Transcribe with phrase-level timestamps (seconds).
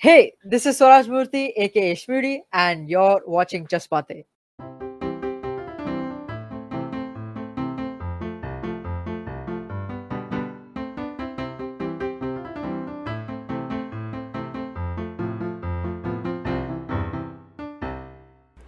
[0.00, 4.26] Hey, this is Swaraj Murthy, aka Shmewdie, and you're watching Bate.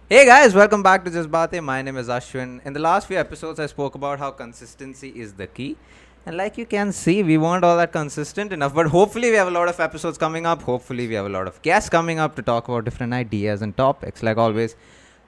[0.09, 1.63] Hey guys, welcome back to Just Bate.
[1.63, 2.59] My name is Ashwin.
[2.65, 5.77] In the last few episodes, I spoke about how consistency is the key.
[6.25, 8.73] And like you can see, we weren't all that consistent enough.
[8.75, 10.61] But hopefully, we have a lot of episodes coming up.
[10.61, 13.75] Hopefully, we have a lot of guests coming up to talk about different ideas and
[13.75, 14.21] topics.
[14.21, 14.75] Like always,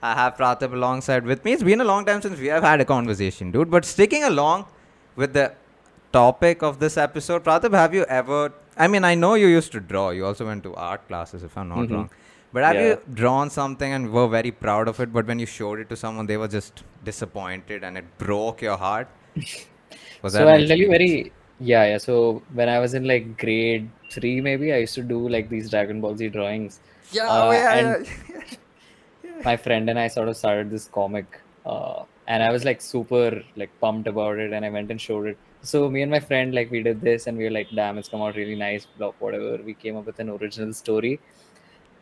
[0.03, 1.53] I have Pratap alongside with me.
[1.53, 3.71] It's been a long time since we have had a conversation, dude.
[3.71, 4.65] But sticking along
[5.15, 5.53] with the
[6.11, 8.53] topic of this episode, Pratap, have you ever?
[8.77, 10.11] I mean, I know you used to draw.
[10.11, 11.91] You also went to art classes, if I'm not Mhm.
[11.95, 12.09] wrong.
[12.53, 12.87] But have Yeah.
[12.89, 15.95] you drawn something and were very proud of it, but when you showed it to
[15.95, 19.07] someone, they were just disappointed and it broke your heart?
[20.23, 21.97] Was so an I'll tell you very yeah yeah.
[21.97, 25.69] So when I was in like grade three, maybe I used to do like these
[25.69, 26.79] Dragon Ball Z drawings.
[27.11, 29.43] Yeah, Uh, oh, yeah, and yeah.
[29.45, 33.43] my friend and I sort of started this comic, uh, and I was like super
[33.55, 35.37] like pumped about it, and I went and showed it.
[35.61, 38.09] So me and my friend like we did this, and we were like, "Damn, it's
[38.09, 39.57] come out really nice." Blah, whatever.
[39.63, 41.19] We came up with an original story,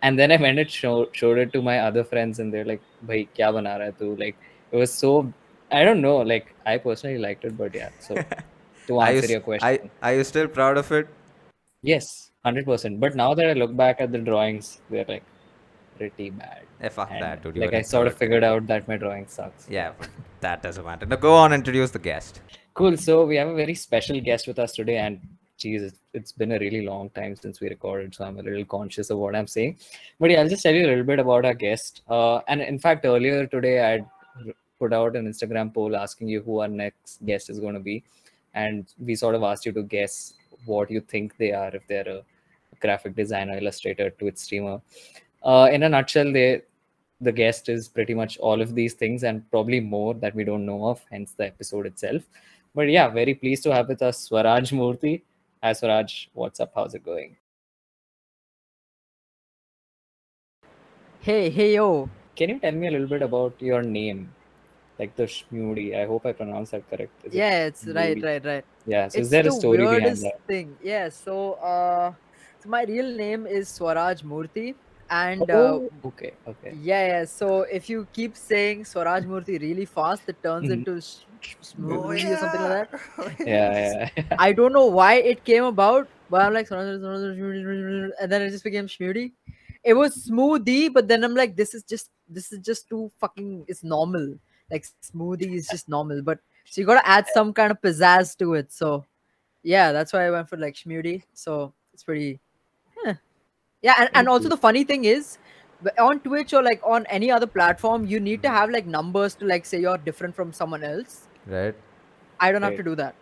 [0.01, 2.81] and then I went and show, showed it to my other friends, and they're like,
[3.01, 4.35] "Bhai, kya bana raha hai tu?" Like
[4.71, 5.13] it was so.
[5.71, 6.17] I don't know.
[6.17, 7.89] Like I personally liked it, but yeah.
[7.99, 8.15] So
[8.87, 11.07] to Are you, answer your question, I, are you still proud of it?
[11.83, 12.99] yes, hundred percent.
[12.99, 15.23] But now that I look back at the drawings, they're like
[15.97, 16.61] pretty bad.
[16.81, 17.57] Eh, fuck And that, dude.
[17.57, 19.67] like I sort of figured out that my drawing sucks.
[19.69, 20.09] Yeah, but
[20.41, 21.05] that doesn't matter.
[21.05, 22.41] Now go on, introduce the guest.
[22.73, 22.97] Cool.
[22.97, 25.19] So we have a very special guest with us today, and
[25.57, 29.09] Jesus, it's been a really long time since we recorded, so I'm a little conscious
[29.11, 29.77] of what I'm saying.
[30.19, 32.01] But yeah, I'll just tell you a little bit about our guest.
[32.09, 34.05] Uh, and in fact, earlier today, I
[34.81, 38.03] put out an Instagram poll asking you who our next guest is going to be,
[38.53, 40.33] and we sort of asked you to guess
[40.65, 42.21] what you think they are, if they're a
[42.85, 44.81] graphic designer, illustrator, Twitch streamer.
[45.43, 46.61] Uh, in a nutshell, they
[47.27, 50.65] the guest is pretty much all of these things and probably more that we don't
[50.65, 52.23] know of, hence the episode itself.
[52.73, 55.21] But yeah, very pleased to have with us Swaraj Murthy.
[55.63, 56.71] Hi Swaraj, what's up?
[56.73, 57.37] How's it going?
[61.19, 62.09] Hey, hey, yo.
[62.35, 64.33] Can you tell me a little bit about your name?
[65.01, 65.95] Like the Shmewdie.
[65.99, 67.11] I hope I pronounced that correct.
[67.25, 68.23] Is it Yeah, it's right, Shmewdie?
[68.23, 68.65] right, right.
[68.85, 69.07] Yeah.
[69.07, 70.39] So It's is there a story behind weirdest that?
[70.47, 70.77] thing.
[70.83, 72.13] Yeah, so, uh,
[72.61, 74.75] so my real name is Swaraj Murthy,
[75.09, 76.73] and uh, Oh, okay, okay.
[76.91, 77.25] yeah, yeah.
[77.25, 80.73] So if you keep saying Swaraj Murthy really fast, it turns Mhm.
[80.73, 82.99] into sh- sh- smoothie or something like that.
[83.45, 83.73] Yeah,
[84.15, 84.25] yeah.
[84.37, 87.37] I don't know why it came about, but I'm like, Swaraj, Swaraj,
[88.21, 89.31] and then it just became Shmewdie.
[89.83, 93.65] It was smoothie, but then I'm like, this is just this is just too fucking.
[93.67, 94.35] It's normal.
[94.71, 98.53] Like smoothie is just normal, but so you gotta add some kind of pizzazz to
[98.55, 98.71] it.
[98.71, 99.05] So
[99.63, 101.23] yeah, that's why I went for like Shmewdie.
[101.33, 102.39] So it's pretty.
[103.05, 103.13] eh.
[103.81, 105.37] Yeah, and, and also the funny thing is,
[105.99, 109.45] on Twitch or like on any other platform, you need to have like numbers to
[109.45, 111.27] like say you're different from someone else.
[111.47, 111.75] Right?
[112.39, 113.15] I don't have to do that.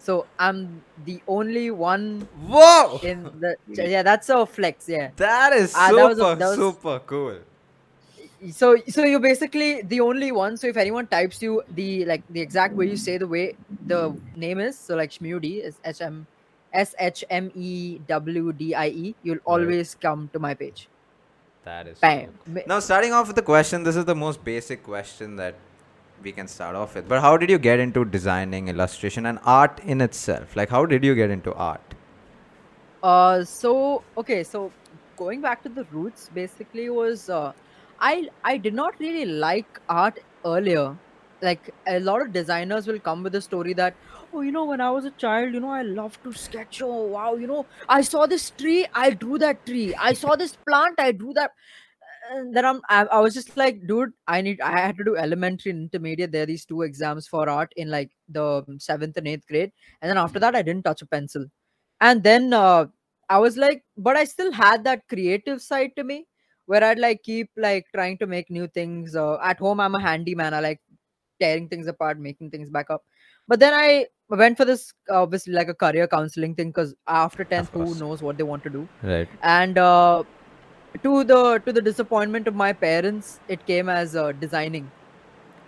[0.00, 3.00] So I'm the only one Whoa!
[3.02, 4.02] in the yeah.
[4.02, 4.88] That's a flex.
[4.88, 5.10] Yeah.
[5.16, 7.38] That is Ah, super, that was a- that was- super cool.
[8.52, 10.56] So so you're basically the only one.
[10.56, 13.56] So if anyone types you the like the exact way you say the way
[13.86, 16.26] the name is, so like Shmewdie is H M
[16.72, 20.88] S H M E W D I E, you'll always come to my page.
[21.64, 22.20] That is Bam.
[22.20, 22.62] super cool.
[22.66, 25.56] Now, starting off with the question, this is the most basic question that
[26.22, 27.08] we can start off with.
[27.08, 30.56] But how did you get into designing, illustration, and art in itself?
[30.56, 31.94] Like, how did you get into art?
[33.02, 34.72] Uh, so okay, so
[35.16, 37.52] going back to the roots, basically was uh,
[38.00, 40.98] I I did not really like art earlier.
[41.40, 43.96] Like a lot of designers will come with a story that
[44.32, 46.82] oh you know when I was a child you know I loved to sketch.
[46.82, 49.94] Oh wow you know I saw this tree I drew that tree.
[49.94, 51.52] I saw this plant I drew that.
[52.30, 55.16] And then I'm I, I was just like dude I need I had to do
[55.16, 56.32] elementary and intermediate.
[56.32, 59.72] There are these two exams for art in like the seventh and eighth grade.
[60.02, 61.46] And then after that I didn't touch a pencil.
[62.00, 62.86] And then uh,
[63.30, 66.26] i was like but i still had that creative side to me
[66.70, 70.02] where i'd like keep like trying to make new things uh, at home i'm a
[70.08, 70.80] handyman i like
[71.40, 73.04] tearing things apart making things back up.
[73.46, 77.70] But then i went for this obviously like a career counseling thing because after 10th
[77.72, 78.88] who knows what they want to do.
[79.02, 79.28] Right.
[79.42, 80.22] and uh,
[81.02, 84.90] to the to the disappointment of my parents it came as uh, designing.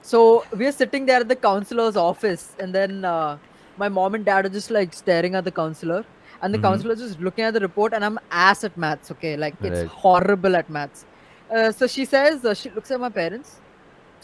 [0.03, 3.39] So we are sitting there at the counselor's office and then uh,
[3.77, 6.05] my mom and dad are just like staring at the counselor
[6.43, 6.67] and the Mhm.
[6.69, 9.83] counselor is just looking at the report and i'm ass at maths okay like it's
[10.05, 11.07] horrible at maths
[11.55, 13.61] uh, so she says uh, she looks at my parents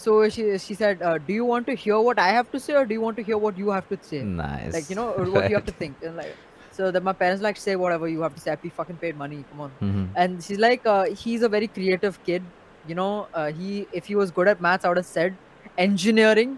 [0.05, 2.75] so she she said uh, do you want to hear what i have to say
[2.81, 4.73] or do you want to hear what you have to say Nice.
[4.79, 6.37] like you know or what you have to think and like
[6.77, 8.55] So that my parents like say whatever you have to say.
[8.65, 9.37] We fucking paid money.
[9.51, 9.71] Come on.
[9.85, 10.01] Mhm.
[10.23, 12.51] And she's like, uh, he's a very creative kid.
[12.91, 13.13] You know,
[13.43, 13.69] uh, he
[14.01, 15.39] if he was good at maths, I would have said
[15.87, 16.53] engineering.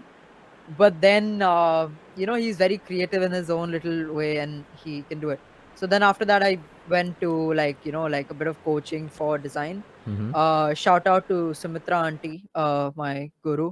[0.81, 1.87] But then, uh,
[2.19, 5.39] you know, he's very creative in his own little way, and he can do it.
[5.75, 9.07] So then after that, I went to like you know like a bit of coaching
[9.17, 9.83] for design.
[10.07, 10.31] Mhm.
[10.43, 13.71] Uh, shout out to Sumitra auntie, uh, my guru.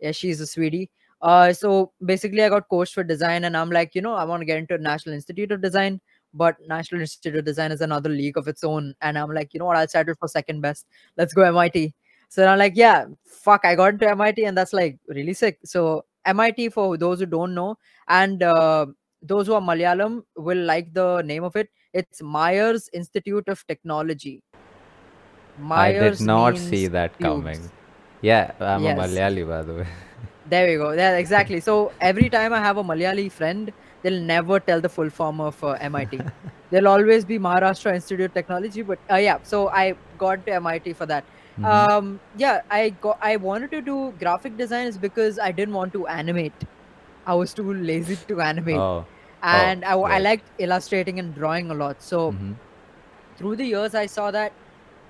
[0.00, 0.90] Yeah, she's a sweetie.
[1.22, 4.42] Uh, so basically, I got coached for design, and I'm like, you know, I want
[4.42, 6.00] to get into National Institute of Design,
[6.34, 8.94] but National Institute of Design is another league of its own.
[9.00, 10.86] And I'm like, you know what, I'll settle for second best.
[11.16, 11.94] Let's go MIT.
[12.28, 15.58] So then I'm like, yeah, fuck, I got into MIT, and that's like really sick.
[15.64, 17.76] So MIT, for those who don't know,
[18.08, 18.86] and uh,
[19.22, 21.68] those who are Malayalam will like the name of it.
[21.92, 24.42] It's Myers Institute of Technology.
[25.74, 27.22] I did Myers not see that tubes.
[27.22, 27.70] coming.
[28.20, 28.98] Yeah, I'm Yes.
[28.98, 29.86] a Malayali by the way.
[30.44, 30.92] There we go.
[30.92, 31.60] Yeah, exactly.
[31.60, 33.72] So every time I have a Malayali friend,
[34.02, 36.26] they'll never tell the full form of uh, MIT.
[36.70, 38.82] They'll always be Maharashtra Institute of Technology.
[38.82, 41.24] But uh, yeah, so I got to MIT for that.
[41.56, 41.86] Mhm.
[41.90, 43.18] Um, yeah, I got.
[43.20, 46.64] I wanted to do graphic design is because I didn't want to animate.
[47.26, 49.06] I was too lazy to animate, oh.
[49.42, 50.20] and I, w- I right.
[50.20, 52.02] liked illustrating and drawing a lot.
[52.02, 52.60] So mhm.
[53.38, 54.54] through the years i saw that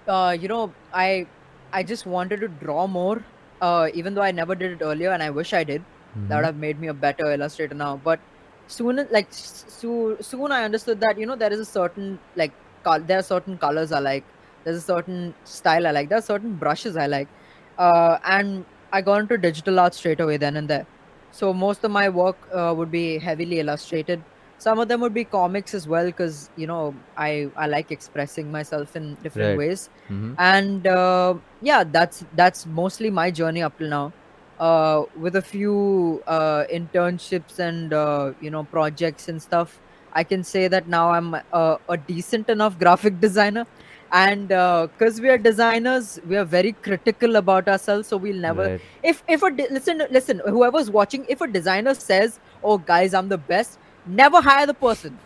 [0.09, 1.31] uh, you know i
[1.73, 3.27] i just wanted to draw more
[3.61, 5.87] uh, even though i never did it earlier and i wish i did
[6.29, 6.39] that Mhm.
[6.39, 8.21] would have made me a better illustrator now but
[8.69, 12.55] soon like s- so, soon i understood that you know there is a certain like
[12.85, 14.29] col- there are certain colors i like
[14.67, 17.31] there's a certain style i like there are certain brushes i like.
[17.79, 20.87] Uh, and i got into digital art straight away then and there.
[21.31, 24.25] So most of my work uh, would be heavily illustrated.
[24.59, 28.51] Some of them would be comics as well because you know i i like expressing
[28.51, 29.59] myself in different Right.
[29.63, 29.91] ways.
[30.11, 30.39] Mhm.
[30.39, 34.15] and uh, yeah that's that's mostly my journey up till now.
[34.59, 39.81] Uh, with a few uh, internships and uh, you know projects and stuff
[40.15, 43.67] i can say that now i'm a decent enough graphic designer
[44.13, 48.81] and because we are designers we are very critical about ourselves so we'll never Right.
[49.03, 53.29] if if a de- listen listen whoever's watching if a designer says oh guys i'm
[53.29, 55.19] the best never hire the person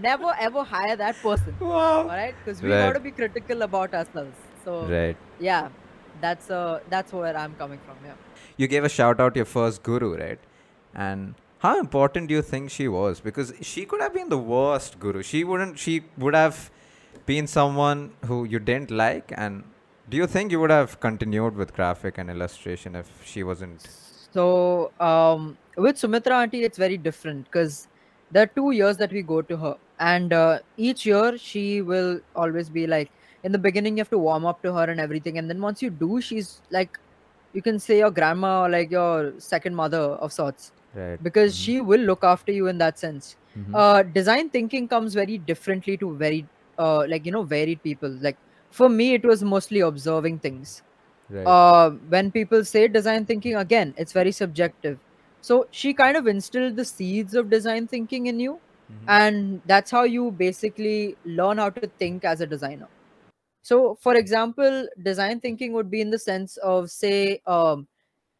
[0.00, 2.06] never ever hire that person Wow.
[2.06, 2.78] right because we Right.
[2.86, 5.16] got to be critical about ourselves so Right.
[5.38, 5.68] yeah
[6.20, 8.20] that's uh that's where i'm coming from yeah
[8.62, 10.42] You gave a shout out to your first guru, right?
[11.04, 13.20] And how important do you think she was?
[13.28, 15.22] Because she could have been the worst guru.
[15.30, 15.80] She wouldn't.
[15.84, 15.94] She
[16.24, 16.60] would have
[17.26, 19.32] been someone who you didn't like.
[19.36, 19.64] And
[20.08, 23.88] do you think you would have continued with graphic and illustration if she wasn't?
[24.36, 27.86] so um with sumitra auntie it's very different because
[28.32, 32.18] there are two years that we go to her and uh, each year she will
[32.34, 33.12] always be like
[33.44, 35.80] in the beginning you have to warm up to her and everything and then once
[35.82, 36.98] you do she's like
[37.52, 41.20] you can say your grandma or like your second mother of sorts Right.
[41.22, 41.64] because Mhm.
[41.64, 43.74] she will look after you in that sense Mhm.
[43.82, 46.48] uh design thinking comes very differently to very
[46.78, 48.10] uh like you know varied people.
[48.20, 48.38] Like
[48.70, 50.82] for me it was mostly observing things.
[51.30, 51.46] Right.
[51.46, 54.98] uh when people say design thinking again it's very subjective.
[55.40, 58.60] So she kind of instilled the seeds of design thinking in you
[58.90, 59.12] Mhm.
[59.12, 62.84] and that's how you basically learn how to think as a designer.
[63.62, 67.86] So for example design thinking would be in the sense of say um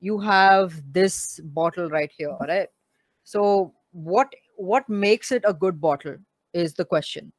[0.01, 2.69] you have this bottle right here right?
[3.25, 6.17] So what what makes it a good bottle
[6.53, 7.33] is the question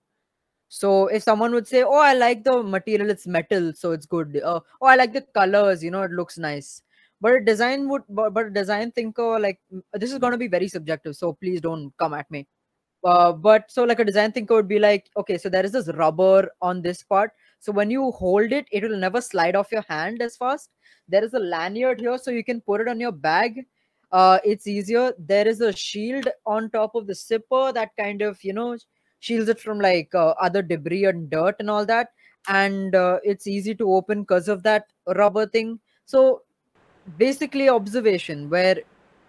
[0.75, 4.41] so if someone would say oh i like the material it's metal so it's good
[4.43, 6.81] uh, oh i like the colors you know it looks nice.
[7.21, 9.59] But a design would but, a design thinker like
[9.93, 12.45] this is going to be very subjective so please don't come at me.
[13.05, 15.87] Uh, but so like a design thinker would be like okay so there is this
[15.93, 19.85] rubber on this part so when you hold it it will never slide off your
[19.87, 20.71] hand as fast.
[21.07, 23.65] There is a lanyard here so you can put it on your bag.
[24.11, 25.13] Uh, it's easier.
[25.17, 28.77] There is a shield on top of the zipper that kind of you know
[29.19, 32.09] shields it from like uh, other debris and dirt and all that.
[32.47, 35.79] And uh, it's easy to open because of that rubber thing.
[36.05, 36.43] So
[37.17, 38.77] basically observation where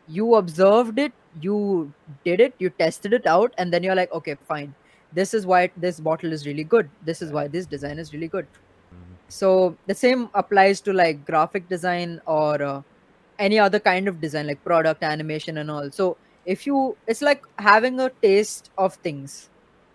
[0.09, 1.93] you observed it you
[2.25, 4.75] did it you tested it out and then you're like okay fine.
[5.13, 6.91] This is why this bottle is really good.
[7.05, 8.47] This is why this design is really good.
[9.29, 12.83] So the same applies to like graphic design or uh,
[13.39, 15.91] any other kind of design like product animation and all.
[15.91, 19.51] So if you it's like having a taste of things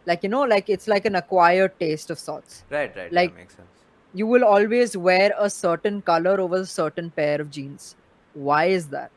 [0.06, 2.96] like you know like it's like an acquired taste of sorts right.
[2.96, 3.12] Right.
[3.14, 3.68] like- that makes sense.
[4.14, 7.96] you will always wear a certain color over a certain pair of jeans
[8.34, 9.12] why is that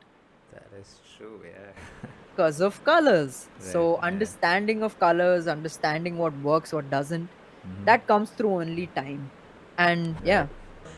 [0.52, 1.40] That is true.
[1.44, 2.08] Yeah.
[2.30, 4.06] because of colors so Right, yeah.
[4.10, 7.28] understanding of colors understanding what works what doesn't
[7.66, 7.84] Mhm.
[7.88, 9.30] that comes through only time
[9.78, 10.46] and yeah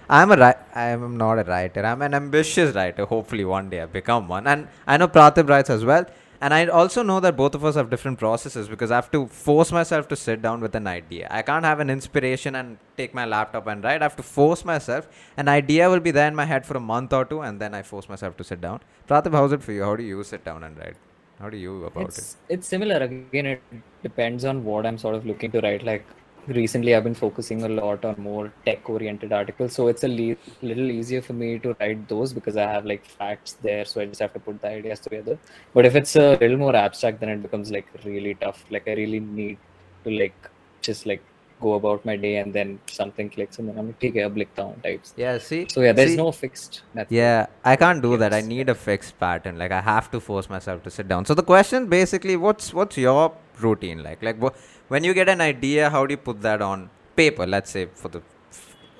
[0.08, 1.84] I'm a ri- I am not a writer.
[1.84, 3.04] I'm an ambitious writer.
[3.12, 4.46] Hopefully one day I become one.
[4.46, 6.04] And I know Pratib writes as well.
[6.40, 9.26] And I also know that both of us have different processes because I have to
[9.26, 11.28] force myself to sit down with an idea.
[11.30, 14.02] I can't have an inspiration and take my laptop and write.
[14.02, 15.08] I have to force myself.
[15.36, 17.74] An idea will be there in my head for a month or two, and then
[17.74, 18.80] I force myself to sit down.
[19.08, 19.84] Pratip, how's it for you?
[19.84, 20.96] How do you sit down and write?
[21.38, 22.08] How do you about it?
[22.08, 23.62] it's it's similar again it
[24.02, 26.06] depends on what i'm sort of looking to write like
[26.48, 30.36] recently i've been focusing a lot on more tech oriented articles so it's a le-
[30.62, 34.06] little easier for me to write those because i have like facts there so i
[34.06, 35.38] just have to put the ideas together
[35.74, 38.92] but if it's a little more abstract then it becomes like really tough like i
[38.92, 39.58] really need
[40.04, 40.36] to like
[40.82, 41.22] just like
[41.60, 44.64] go about my day and then something clicks and then i'm like okay ab likhta
[44.68, 45.60] hu types Yeah, see?
[45.74, 48.32] so yeah there's See- no fixed method Yeah, I can't do that.
[48.38, 49.54] I need a fixed pattern.
[49.62, 51.24] Like I have to force myself to sit down.
[51.30, 53.22] So the question basically, what's what's your
[53.66, 54.22] routine like?
[54.28, 54.54] Like wh-
[54.88, 57.46] when you get an idea, how do you put that on paper?
[57.46, 58.22] Let's say for the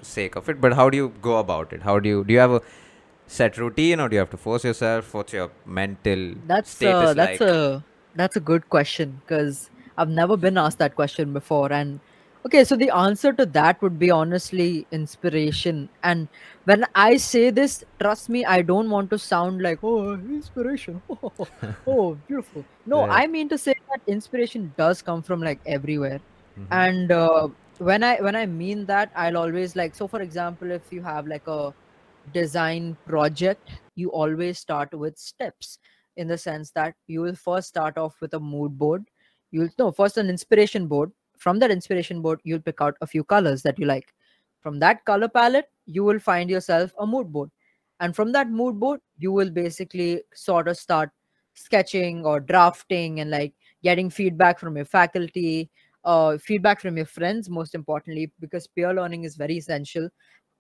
[0.02, 1.82] sake of it, but how do you go about it?
[1.82, 2.60] How do you do you have a
[3.26, 5.12] set routine or do you have to force yourself?
[5.14, 7.50] What's your mental That's status uh, that's like?
[7.50, 11.72] a that's a good question because I've never been asked that question before.
[11.72, 12.00] And
[12.46, 15.88] okay, so the answer to that would be honestly inspiration.
[16.02, 16.28] And
[16.64, 21.02] when I say this, trust me, I don't want to sound like oh inspiration,
[21.86, 22.64] oh beautiful.
[22.86, 23.24] No, Right.
[23.24, 26.20] I mean to say that inspiration does come from like everywhere.
[26.58, 26.66] Mhm.
[26.70, 27.48] And uh,
[27.78, 30.08] when I when I mean that, I'll always like so.
[30.08, 31.74] For example, if you have like a
[32.32, 35.78] design project, you always start with steps
[36.16, 39.04] in the sense that you will first start off with a mood board.
[39.50, 41.12] You'll no first an inspiration board.
[41.38, 44.12] From that inspiration board, you'll pick out a few colors that you like.
[44.60, 47.50] From that color palette, you will find yourself a mood board.
[48.00, 51.10] And from that mood board, you will basically sort of start
[51.54, 55.70] sketching or drafting and like getting feedback from your faculty,
[56.04, 60.08] uh, feedback from your friends, most importantly, because peer learning is very essential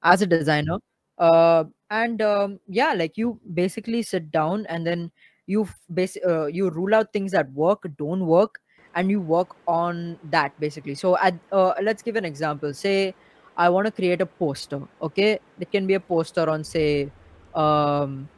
[0.02, 0.78] as a designer
[1.18, 5.10] uh, and um, yeah like you basically sit down and then
[5.46, 8.60] you base uh, you rule out things that work don't work
[8.96, 10.96] and you work on that basically.
[10.96, 12.74] So at, uh, let's give an example.
[12.74, 13.16] Say
[13.58, 15.40] i want to create a poster okay?
[15.60, 17.12] It can be a poster on say
[17.54, 18.30] um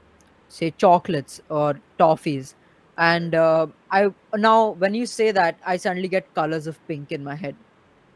[0.49, 2.55] say chocolates or toffees.
[2.99, 7.25] And uh, i now when you say that i suddenly get colors of pink in
[7.25, 7.57] my head.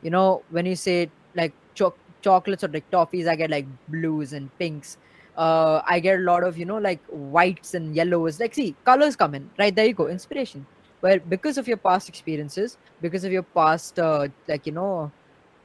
[0.02, 4.32] You know when you say like cho- chocolates or like toffees i get like blues
[4.32, 4.98] and pinks.
[5.36, 8.40] Uh i get a lot of you know like whites and yellows.
[8.40, 9.74] Like see colors come in right?
[9.74, 10.66] There you go inspiration
[11.02, 15.10] where because of your past experiences because of your past uh, like you know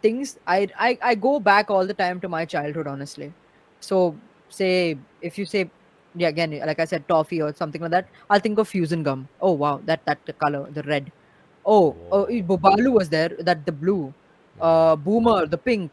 [0.02, 3.32] things I, I i go back all the time to my childhood honestly.
[3.80, 4.16] So
[4.50, 5.70] say if you say
[6.16, 9.28] yeah again like i said toffee or something like that i'll think of fusion gum.
[9.42, 11.12] Oh wow that that the color the red.
[11.66, 12.42] Oh oh Whoa.
[12.52, 14.14] Bobalu was there that the blue
[14.60, 15.92] uh boomer the pink.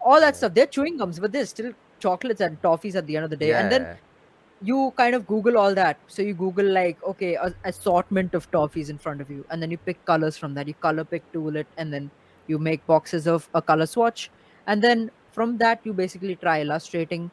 [0.00, 3.24] All that stuff they're chewing gums but they're still chocolates and toffees at the end
[3.24, 3.54] of the day.
[3.54, 3.96] And then Yeah.
[4.62, 5.98] You kind of google all that.
[6.06, 9.70] So you google like okay a assortment of toffees in front of you and then
[9.70, 10.66] you pick colors from that.
[10.66, 12.10] You color pick tool it and then
[12.46, 14.30] you make boxes of a color swatch.
[14.66, 17.30] And then from that you basically try illustrating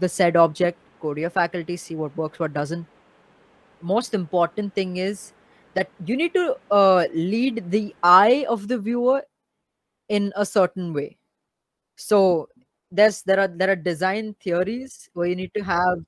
[0.00, 2.86] the said object go to your faculty see what works what doesn't.
[3.82, 5.32] Most important thing is
[5.74, 9.22] that you need to uh, lead the eye of the viewer
[10.08, 11.16] in a certain way.
[11.96, 12.48] So
[12.90, 15.98] there's there are there are design theories where you need to have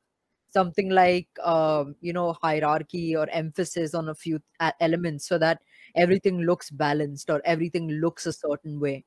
[0.50, 4.40] something like um, you know hierarchy or emphasis on a few
[4.80, 5.60] elements so that
[5.94, 9.04] everything looks balanced or everything looks a certain way.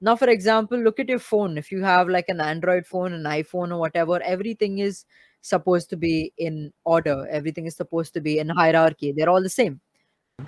[0.00, 1.58] Now for example look at your phone.
[1.58, 5.04] If you have like an android phone an iphone or whatever everything is
[5.46, 7.26] supposed to be in order.
[7.30, 9.12] Everything is supposed to be in hierarchy.
[9.12, 9.80] They're all the same.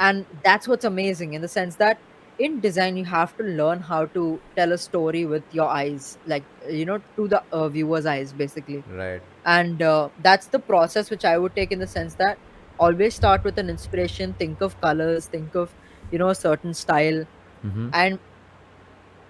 [0.00, 1.98] And that's what's amazing in the sense that
[2.38, 6.44] in design you have to learn how to tell a story with your eyes like
[6.68, 8.82] you know to the uh, viewer's eyes basically.
[8.90, 9.20] Right.
[9.44, 12.38] and uh, that's the process which i would take in the sense that
[12.78, 15.74] always start with an inspiration think of colors think of
[16.12, 17.24] you know a certain style.
[17.66, 17.88] Mm-hmm.
[17.92, 18.18] and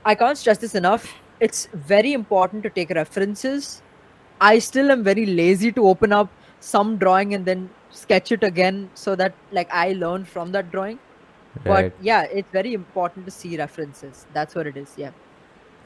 [0.04, 1.14] i can't stress this enough.
[1.40, 3.80] It's very important to take references.
[4.40, 6.28] I still am very lazy to open up
[6.60, 10.98] some drawing and then sketch it again so that like i learn from that drawing
[11.54, 11.92] but Right.
[12.00, 15.12] yeah it's very important to see references that's what it is yeah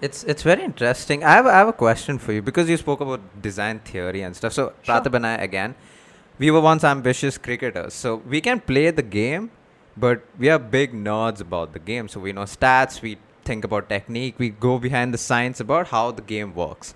[0.07, 1.23] It's it's very interesting.
[1.25, 4.37] I have I have a question for you because you spoke about design theory and
[4.39, 4.53] stuff.
[4.57, 5.01] So Sure.
[5.01, 5.75] Pratap and I again,
[6.45, 7.95] we were once ambitious cricketers.
[7.95, 9.47] So we can play the game,
[10.07, 12.09] but we are big nerds about the game.
[12.15, 13.01] So we know stats.
[13.07, 13.13] We
[13.51, 14.43] think about technique.
[14.47, 16.95] We go behind the science about how the game works.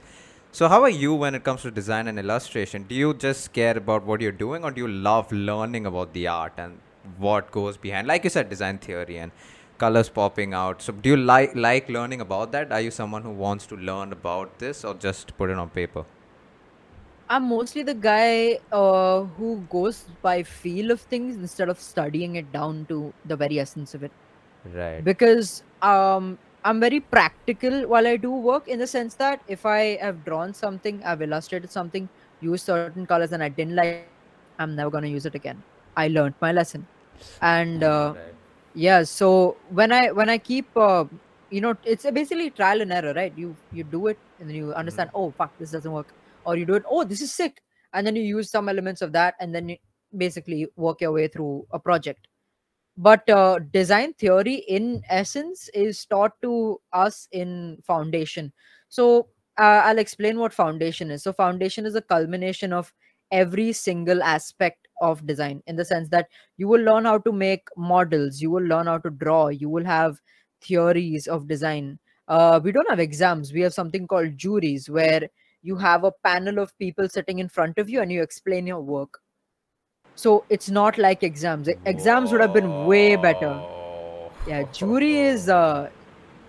[0.61, 2.85] So how are you when it comes to design and illustration?
[2.95, 6.27] Do you just care about what you're doing, or do you love learning about the
[6.35, 6.81] art and
[7.19, 8.07] what goes behind?
[8.07, 9.33] Like you said, design theory and
[9.79, 10.83] colors popping out.
[10.83, 12.73] So do you like like learning about that?
[12.73, 16.05] Are you someone who wants to learn about this or just put it on paper?
[17.29, 22.53] I'm mostly the guy uh, who goes by feel of things instead of studying it
[22.53, 24.13] down to the very essence of it.
[24.73, 25.05] Right.
[25.05, 29.97] Because um, I'm very practical while I do work in the sense that if I
[29.97, 32.09] have drawn something, I've illustrated something,
[32.41, 34.09] used certain colors, and I didn't like,
[34.59, 35.63] I'm never gonna use it again.
[35.97, 36.87] I learned my lesson,
[37.41, 38.35] and uh, Right.
[38.75, 39.03] yeah.
[39.03, 41.05] So when I when I keep uh,
[41.51, 43.33] you know it's a basically trial and error, right?
[43.37, 45.11] You you do it and then you understand.
[45.15, 46.13] Oh fuck, this doesn't work,
[46.45, 46.85] or you do it.
[46.89, 49.77] Oh, this is sick, and then you use some elements of that, and then you
[50.17, 52.29] basically work your way through a project
[52.97, 58.53] but uh, design theory in essence is taught to us in foundation
[58.89, 62.93] so uh, i'll explain what foundation is so foundation is a culmination of
[63.31, 67.69] every single aspect of design in the sense that you will learn how to make
[67.77, 70.21] models you will learn how to draw you will have
[70.63, 71.99] theories of design
[72.29, 75.29] uh, we don't have exams we have something called juries where
[75.63, 78.81] you have a panel of people sitting in front of you and you explain your
[78.81, 79.21] work
[80.17, 81.69] so it's not like exams.
[81.85, 83.63] Exams would have been way better.
[84.49, 85.91] Yeah, jury is uh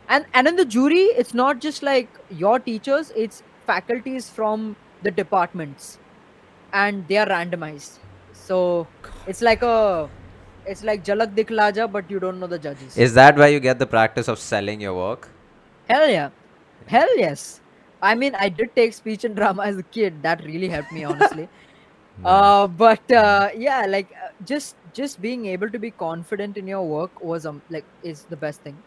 [0.08, 5.12] and and in the jury, it's not just like your teachers, it's faculties from the
[5.12, 5.98] departments
[6.72, 8.00] and they are randomized.
[8.48, 8.88] So
[9.28, 10.10] it's like a
[10.66, 12.98] it's like Jhalak Dikhhla Jaa, but you don't know the judges.
[12.98, 15.28] Is that why you get the practice of selling your work?
[15.90, 16.30] Hell yeah.
[16.88, 17.62] Hell yes.
[18.02, 20.22] I mean, I did take speech and drama as a kid.
[20.24, 21.50] That really helped me, honestly.
[22.26, 26.84] uh, but uh, yeah, like uh, just just being able to be confident in your
[26.84, 28.78] work was um like is the best thing.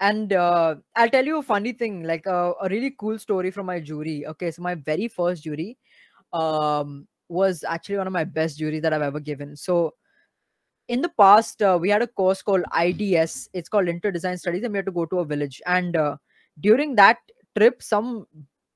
[0.00, 3.66] And uh, I'll tell you a funny thing, like uh, a really cool story from
[3.66, 4.26] my jury.
[4.26, 5.76] Okay, so my very first jury
[6.32, 9.56] um was actually one of my best jury that I've ever given.
[9.56, 9.94] So
[10.88, 14.62] in the past uh, we had a course called ids it's called inter design studies
[14.64, 15.62] and we had to go to a village.
[15.66, 16.16] And uh,
[16.60, 17.18] during that
[17.56, 18.26] trip some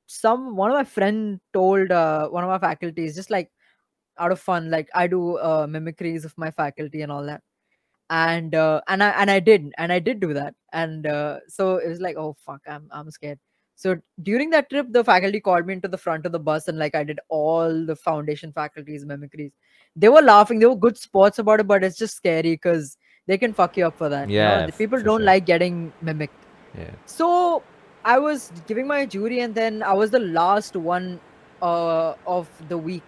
[0.07, 3.51] some one of my friend told uh, one of my faculties just like
[4.19, 7.43] out of fun like i do uh, mimicries of my faculty and all that.
[8.11, 10.55] And uh, and i and i did and i did do that.
[10.73, 13.39] And uh, so it was like oh fuck i'm i'm scared
[13.83, 13.95] so
[14.29, 16.95] during that trip the faculty called me into the front of the bus and like
[17.01, 19.53] i did all the foundation faculties mimicries
[20.05, 23.39] they were laughing they were good sports about it but it's just scary because they
[23.39, 24.67] can fuck you up for that you know?
[24.67, 25.33] Yeah, people don't sure.
[25.33, 26.47] like getting mimicked
[26.79, 26.95] Yeah.
[27.07, 27.29] so
[28.05, 31.21] I was giving my jury, and then I was the last one
[31.61, 33.03] uh, of the week,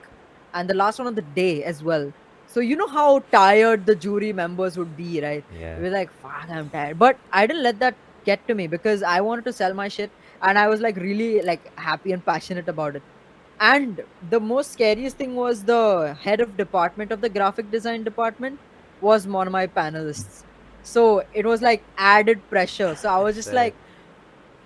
[0.54, 2.12] and the last one of the day as well.
[2.46, 5.44] So you know how tired the jury members would be, right?
[5.58, 5.78] Yeah.
[5.78, 9.20] Were like, "Fuck, I'm tired," but I didn't let that get to me because I
[9.20, 10.10] wanted to sell my shit,
[10.41, 13.03] and I was like really like happy and passionate about it.
[13.59, 18.61] And the most scariest thing was the head of department of the graphic design department
[19.01, 20.43] was one of my panelists.
[20.81, 22.95] So it was like added pressure.
[22.95, 23.73] So I was just Right.
[23.73, 23.79] like,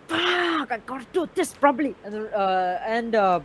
[0.08, 1.98] fuck, I gotta do this properly.
[2.04, 3.42] And, then, uh, and uh,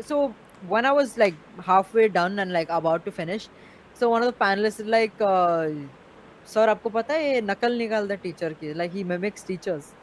[0.00, 3.50] so when I was like halfway done and like about to finish,
[3.92, 5.68] so one of the panelists is like, uh,
[6.44, 9.94] sir, आपको पता है ये नकल निकालता teacher की like he mimics teachers.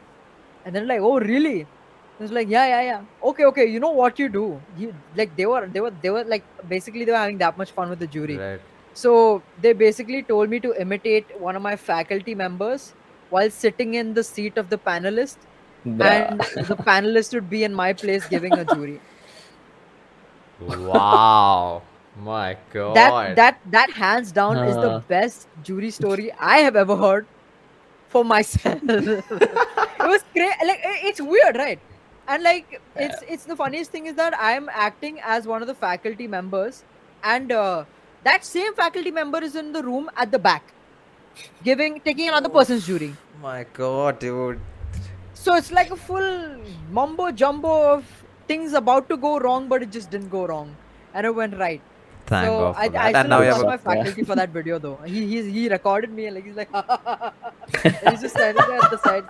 [0.65, 1.61] And then like, oh really?
[1.61, 3.01] It was like, yeah, yeah, yeah.
[3.23, 3.65] Okay, okay.
[3.65, 4.61] You know what you do?
[4.77, 7.71] You like they were, they were, they were like basically they were having that much
[7.71, 8.37] fun with the jury.
[8.37, 8.61] Right.
[8.93, 12.93] So they basically told me to imitate one of my faculty members
[13.29, 15.37] while sitting in the seat of the panelist,
[15.85, 15.97] and
[16.39, 18.99] the panelist would be in my place giving a jury.
[20.59, 21.81] Wow.
[22.21, 22.95] My God.
[22.95, 24.99] That that that hands down is the Uh.
[25.07, 27.25] best jury story I have ever heard
[28.11, 28.79] for myself.
[28.83, 30.53] it was great.
[30.69, 31.79] Like it's weird, right?
[32.27, 35.67] And like it's it's the funniest thing is that I am acting as one of
[35.67, 36.83] the faculty members,
[37.23, 37.85] and uh,
[38.23, 40.73] that same faculty member is in the room at the back,
[41.63, 43.13] giving taking another person's jury.
[43.41, 44.59] My God, dude.
[45.33, 46.31] So it's like a full
[46.99, 48.05] mumbo jumbo of
[48.47, 50.75] things about to go wrong, but it just didn't go wrong,
[51.13, 51.81] and it went right.
[52.31, 53.01] Thank so God for I, that.
[53.01, 54.95] I and still now have have lost my faculty for that video though.
[55.13, 58.91] He he's, he recorded me and like he's like and he's just standing there at
[58.91, 59.25] the side.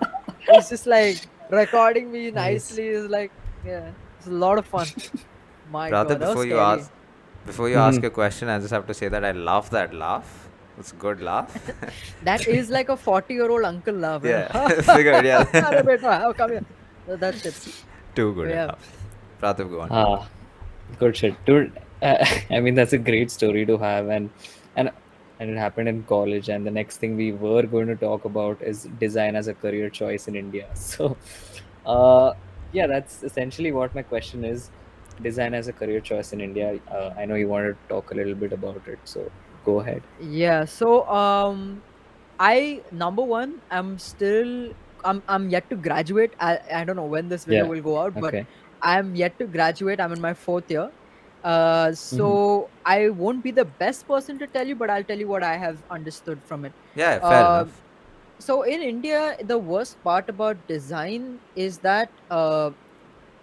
[0.50, 1.18] He's just like
[1.50, 2.86] recording me nicely.
[2.94, 3.32] He's like
[3.66, 4.86] yeah, it's a lot of fun.
[5.70, 6.90] My Brother, God, before you ask,
[7.46, 8.06] before you ask Mhm.
[8.06, 10.32] a question, I just have to say that I love that laugh.
[10.78, 11.54] It's a good laugh.
[12.30, 14.24] That is like a forty-year-old uncle laugh.
[14.24, 15.24] yeah, figured.
[15.24, 15.44] Yeah,
[16.26, 16.64] oh, come here.
[17.24, 17.84] That's it.
[18.14, 18.64] too good Yeah.
[18.64, 18.92] enough.
[19.42, 19.88] Pratap, go on.
[19.90, 20.26] Ah,
[21.00, 21.81] good shit, dude.
[22.02, 24.32] Uh, I mean, that's a great story to have, and
[24.76, 24.90] and
[25.40, 26.48] and it happened in college.
[26.48, 29.90] And the next thing we were going to talk about is design as a career
[29.90, 30.72] choice in India.
[30.76, 31.18] So,
[31.86, 32.34] uh,
[32.72, 34.70] yeah, that's essentially what my question is:
[35.20, 36.80] design as a career choice in India.
[36.88, 39.32] Uh, I know you wanted to talk a little bit about it, so
[39.64, 40.06] go ahead.
[40.18, 40.64] Yeah.
[40.64, 41.84] So um,
[42.38, 44.72] I number one, I'm still
[45.04, 46.34] I'm I'm yet to graduate.
[46.40, 48.46] I I don't know when this video Yeah, will go out, but Okay.
[48.82, 50.00] I'm yet to graduate.
[50.00, 50.90] I'm in my fourth year.
[51.42, 55.28] Uh, so I won't be the best person to tell you, but I'll tell you
[55.28, 56.74] what I have understood from it.
[56.94, 57.84] Yeah, fair Uh, enough.
[58.40, 62.72] so in India, the worst part about design is that uh,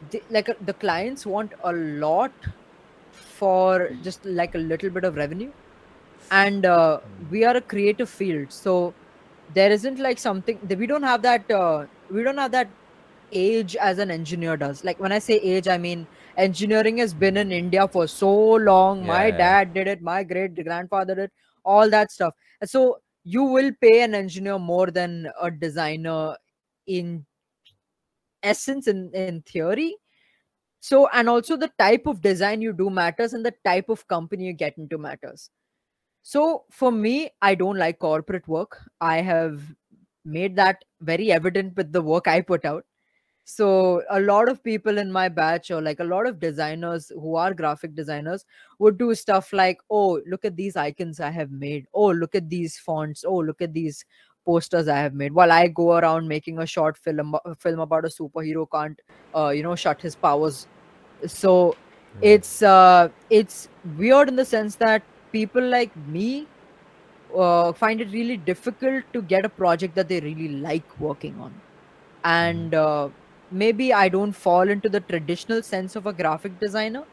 [0.01, 2.33] the, like uh, the clients want a lot
[3.11, 5.53] for just like a little bit of revenue,
[6.31, 8.95] and uh, we are a creative field, so
[9.47, 12.73] there isn't like something that we don't have that uh, we don't have that
[13.31, 14.83] age as an engineer does.
[14.83, 16.07] Like when I say age, I mean
[16.39, 18.31] engineering has been in India for so
[18.69, 19.05] long.
[19.05, 19.37] My Yeah, yeah.
[19.37, 21.31] dad did it, my great grandfather did
[21.63, 22.33] all that stuff.
[22.65, 26.35] So you will pay an engineer more than a designer
[26.87, 27.25] in
[28.41, 29.95] essence in, in theory.
[30.79, 34.45] So and also the type of design you do matters and the type of company
[34.45, 35.49] you get into matters.
[36.21, 38.79] So for me, I don't like corporate work.
[39.01, 39.61] I have
[40.25, 42.85] made that very evident with the work I put out.
[43.45, 47.35] So a lot of people in my batch or like a lot of designers who
[47.35, 48.45] are graphic designers
[48.77, 51.87] would do stuff like, oh, look at these icons I have made.
[51.93, 53.25] Oh, look at these fonts.
[53.27, 54.05] Oh, look at these
[54.45, 55.33] posters I have made.
[55.33, 59.01] While I go around making a short film film about a superhero can't,
[59.35, 60.67] uh, you know, shut his powers.
[61.25, 61.75] So
[62.21, 66.47] it's uh, it's weird in the sense that people like me
[67.35, 71.53] uh, find it really difficult to get a project that they really like working on
[72.23, 73.09] and uh,
[73.51, 77.03] maybe i don't fall into the traditional sense of a graphic designer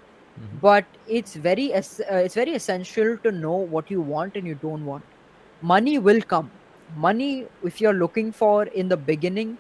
[0.41, 0.61] Mhm.
[0.63, 0.87] but
[1.19, 4.85] it's very es- uh, it's very essential to know what you want and you don't
[4.85, 5.05] want
[5.73, 6.51] money will come
[7.07, 7.31] money
[7.71, 9.59] if you're looking for in the beginning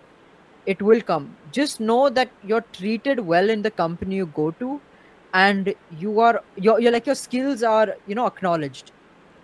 [0.67, 1.27] it will come
[1.59, 4.83] just know that you're treated well in the company you go to
[5.35, 8.93] and you are you're, you're like your skills are you know acknowledged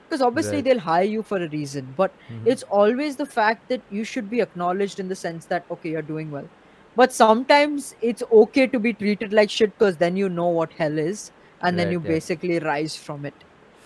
[0.08, 0.64] because obviously Right.
[0.64, 2.54] they'll hire you for a reason but Mhm.
[2.54, 6.08] it's always the fact that you should be acknowledged in the sense that okay you're
[6.14, 6.50] doing well
[6.96, 10.98] but sometimes it's okay to be treated like shit because then you know what hell
[10.98, 11.30] is
[11.62, 12.08] and then you yeah.
[12.08, 13.34] basically rise from it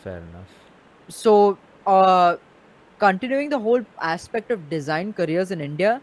[0.03, 0.53] fair enough.
[1.09, 2.37] so uh
[2.99, 6.01] continuing the whole aspect of design careers in india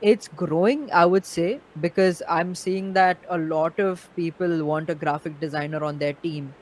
[0.00, 4.94] it's growing i would say because i'm seeing that a lot of people want a
[4.94, 6.52] graphic designer on their team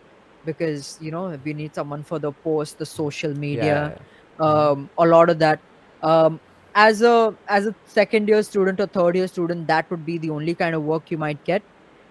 [0.45, 3.92] because you know we need someone for the post the social media
[4.40, 4.47] Yeah.
[4.47, 5.61] um, a lot of that
[6.03, 6.40] um,
[6.75, 10.31] as a as a second year student or third year student that would be the
[10.31, 11.65] only kind of work you might get.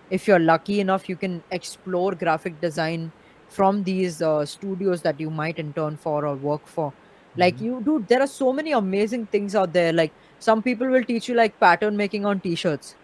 [0.10, 3.13] If you're lucky enough you can explore graphic design
[3.47, 6.93] from these uh, studios that you might intern for or work for.
[7.36, 7.62] Like Mhm.
[7.67, 9.93] you dude there are so many amazing things out there.
[9.93, 12.97] Like some people will teach you like pattern making on t-shirts.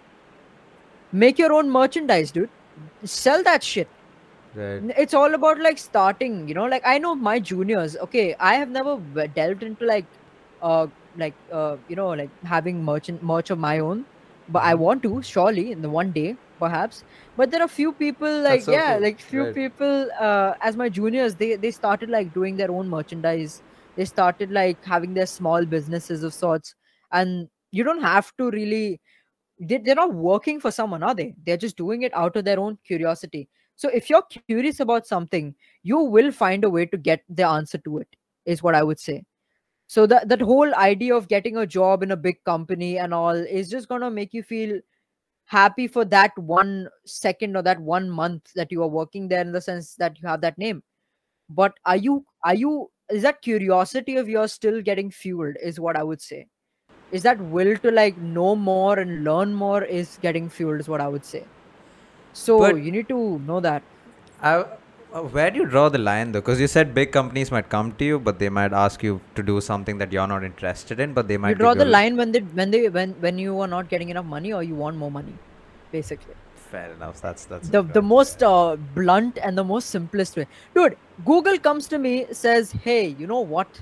[1.11, 2.49] Make your own merchandise dude.
[3.05, 3.91] Sell that shit.
[4.53, 4.83] Right.
[4.97, 6.65] It's all about like starting you know?
[6.65, 8.97] Like i know my juniors okay i have never
[9.35, 10.07] delved into like
[10.61, 14.05] uh like uh you know like having merchant merch of my own.
[14.47, 14.79] But i Mhm.
[14.83, 17.03] want to surely in the one day perhaps.
[17.35, 19.01] But there are few people like so yeah cool.
[19.01, 19.53] like few Right.
[19.53, 23.61] people uh as my juniors they they started like doing their own merchandise.
[23.95, 26.75] They started like having their small businesses of sorts.
[27.11, 29.01] And you don't have to really
[29.59, 31.35] they, they're not working for someone are they?
[31.45, 33.49] They're just doing it out of their own curiosity.
[33.75, 35.53] So if you're curious about something
[35.83, 38.99] you will find a way to get the answer to it is what i would
[38.99, 39.23] say
[39.87, 43.35] so that that whole idea of getting a job in a big company and all
[43.35, 44.79] is just going to make you feel
[45.45, 49.53] happy for that one second or that one month that you are working there in
[49.53, 50.83] the sense that you have that name.
[51.49, 55.95] But are you are you is that curiosity of yours still getting fueled is what
[55.95, 56.47] i would say.
[57.13, 60.99] Is that will to like know more and learn more is getting fueled is what
[60.99, 61.45] i would say.
[62.33, 63.81] So But- you need to know that.
[64.41, 64.65] I,
[65.17, 66.41] uh, where do you draw the line though?
[66.41, 69.43] Because you said big companies might come to you, but they might ask you to
[69.43, 71.13] do something that you're not interested in.
[71.13, 73.71] But they might you draw the line when they when they when when you are
[73.75, 75.33] not getting enough money or you want more money
[75.91, 76.35] basically
[76.71, 77.21] Fair enough.
[77.21, 80.45] That's that's the the most uh, blunt and the most simplest way
[80.79, 80.97] dude
[81.29, 83.79] google comes to me says hey you know what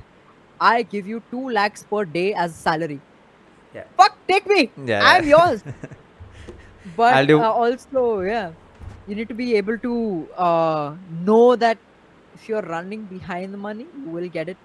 [0.67, 2.99] i give you 2 lakhs per day as salary
[3.77, 3.87] Yeah.
[4.01, 4.59] fuck take me
[4.91, 5.37] Yeah, i'm yeah.
[5.37, 5.65] yours
[7.01, 8.51] but I'll do- uh, also yeah
[9.07, 9.93] you need to be able to
[10.37, 10.95] uh,
[11.29, 11.77] know that
[12.33, 14.57] if you're running behind the money you will get it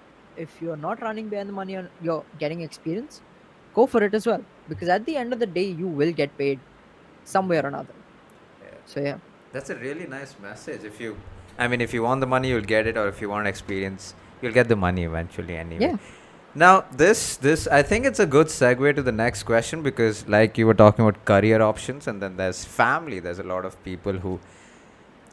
[0.45, 3.21] if you're not running behind the money and you're getting experience
[3.75, 6.35] go for it as well because at the end of the day you will get
[6.37, 6.59] paid
[7.35, 7.95] some way or another
[8.63, 8.79] Yeah.
[8.93, 9.19] so yeah
[9.53, 10.83] That's a really nice message.
[10.89, 11.09] If you,
[11.63, 14.05] I mean, if you want the money, you'll get it, or if you want experience,
[14.41, 15.81] you'll get the money eventually anyway.
[15.87, 15.97] Yeah.
[16.53, 20.57] Now, this this I think it's a good segue to the next question because, like
[20.57, 23.19] you were talking about career options, and then there's family.
[23.19, 24.39] There's a lot of people who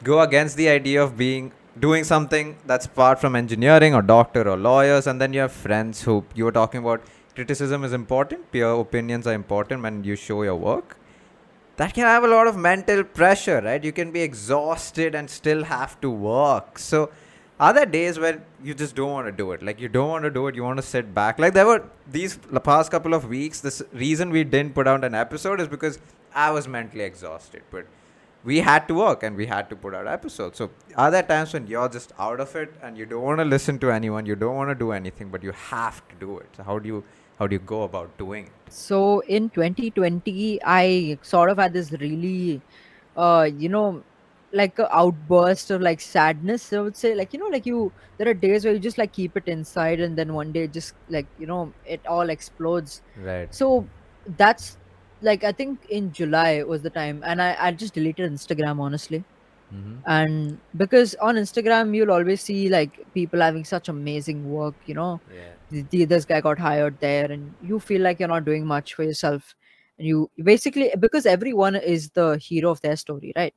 [0.05, 1.51] go against the idea of being
[1.81, 6.03] doing something that's apart from engineering or doctor or lawyers, and then you have friends
[6.03, 7.03] who you were talking about.
[7.35, 8.51] Criticism is important.
[8.53, 10.97] Peer opinions are important when you show your work
[11.79, 13.83] that can have a lot of mental pressure, right?
[13.83, 16.79] You can be exhausted and still have to work.
[16.79, 17.11] So,
[17.61, 19.63] are there days where you just don't want to do it?
[19.63, 21.39] Like, you don't want to do it, you want to sit back.
[21.39, 25.05] Like, there were these the past couple of weeks, this reason we didn't put out
[25.05, 25.99] an episode is because
[26.35, 27.63] I was mentally exhausted.
[27.71, 27.87] But
[28.45, 30.59] we had to work and we had to put out episodes.
[30.59, 33.45] So, are there times when you're just out of it and you don't want to
[33.45, 36.49] listen to anyone, you don't want to do anything, but you have to do it?
[36.57, 37.05] So, how do you
[37.39, 38.73] how do you go about doing it?
[38.73, 42.61] So in 2020, I sort of had this really,
[43.17, 44.03] uh, you know,
[44.53, 46.73] like a outburst of like sadness.
[46.73, 49.13] I would say, like you know, like you, there are days where you just like
[49.13, 53.03] keep it inside, and then one day just like you know, it all explodes.
[53.17, 53.55] Right.
[53.55, 53.87] So
[54.37, 54.77] that's
[55.23, 59.25] like I think in July was the time, and I I just deleted Instagram honestly.
[59.75, 59.97] Mm-hmm.
[60.07, 65.21] And because on Instagram you'll always see like people having such amazing work, you know,
[65.31, 65.53] Yeah.
[65.71, 68.95] th- th- this guy got hired there and you feel like you're not doing much
[68.95, 69.55] for yourself
[69.99, 73.53] and you basically because everyone is the hero of their story right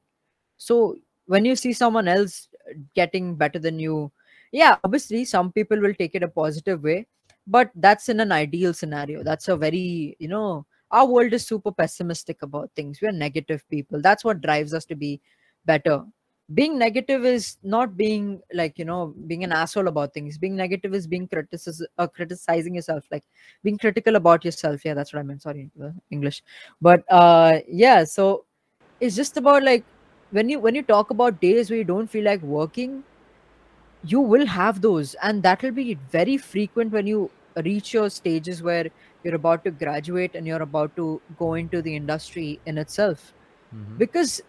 [0.68, 0.96] so
[1.26, 4.12] when you see someone else uh, getting better than you
[4.52, 7.00] yeah obviously some people will take it a positive way
[7.48, 9.24] but that's in an ideal scenario.
[9.24, 13.00] That's a very you know our world is super pessimistic about things.
[13.02, 14.02] We're negative people.
[14.02, 15.22] That's what drives us to be
[15.66, 16.04] better.
[16.54, 20.38] Being negative is not being like you know being an asshole about things.
[20.38, 23.24] Being negative is being criticis- uh, criticizing yourself like
[23.64, 24.86] being critical about yourself.
[24.86, 25.42] Yeah that's what i meant.
[25.42, 25.70] Sorry
[26.12, 26.44] english.
[26.82, 28.46] But uh yeah so
[29.00, 29.84] it's just about like
[30.32, 33.04] when you when you talk about days where you don't feel like working
[34.02, 37.32] you will have those and that will be very frequent when you
[37.66, 38.90] reach your stages where
[39.24, 43.34] you're about to graduate and you're about to go into the industry in itself
[43.74, 43.98] Mm-hmm.
[43.98, 44.42] because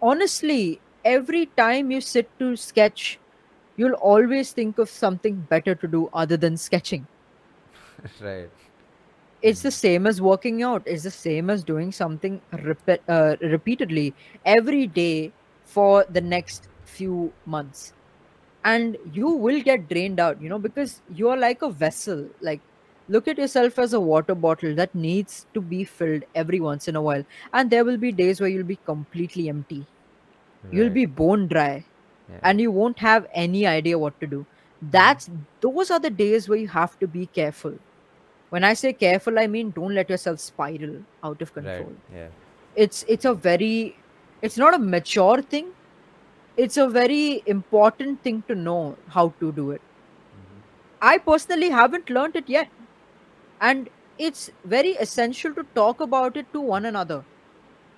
[0.00, 3.20] honestly every time you sit to sketch
[3.76, 7.08] you'll always think of something better to do other than sketching
[8.20, 8.65] right.
[9.46, 10.82] It's the same as working out.
[10.86, 14.12] It's the same as doing something repe- uh, repeatedly
[14.44, 15.32] every day
[15.64, 17.92] for the next few months.
[18.64, 22.26] And you will get drained out you know because you're like a vessel.
[22.40, 22.60] Like
[23.08, 26.96] look at yourself as a water bottle that needs to be filled every once in
[26.96, 27.24] a while.
[27.52, 29.86] And there will be days where you'll be completely empty.
[30.72, 31.84] You'll be bone dry.
[32.28, 32.40] Yeah.
[32.42, 34.44] and you won't have any idea what to do.
[34.82, 35.30] That's
[35.60, 37.78] those are the days where you have to be careful
[38.50, 42.18] when i say careful i mean don't let yourself spiral out of control Right.
[42.20, 42.28] Yeah.
[42.74, 43.96] it's it's a very
[44.42, 45.72] it's not a mature thing
[46.56, 49.82] it's a very important thing to know how to do it
[50.36, 50.60] Mm-hmm.
[51.12, 52.70] i personally haven't learned it yet
[53.60, 57.26] and it's very essential to talk about it to one another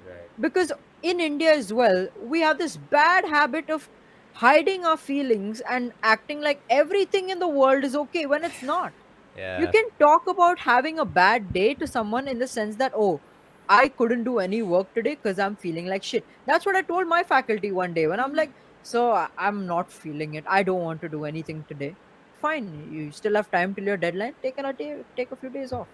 [0.05, 0.31] Right.
[0.41, 3.89] because in India as well, we have this bad habit of
[4.35, 8.95] hiding our feelings and acting like everything in the world is okay when it's not.
[9.39, 9.61] Yeah.
[9.61, 13.21] You can talk about having a bad day to someone in the sense that, oh,
[13.69, 16.25] I couldn't do any work today because I'm feeling like shit.
[16.47, 20.35] That's what I told my faculty one day when I'm like, so I'm not feeling
[20.35, 20.45] it.
[20.49, 21.97] I don't want to do anything today.
[22.41, 24.35] Fine, you still have time till your deadline.
[24.43, 25.89] Take a day, take a few days off.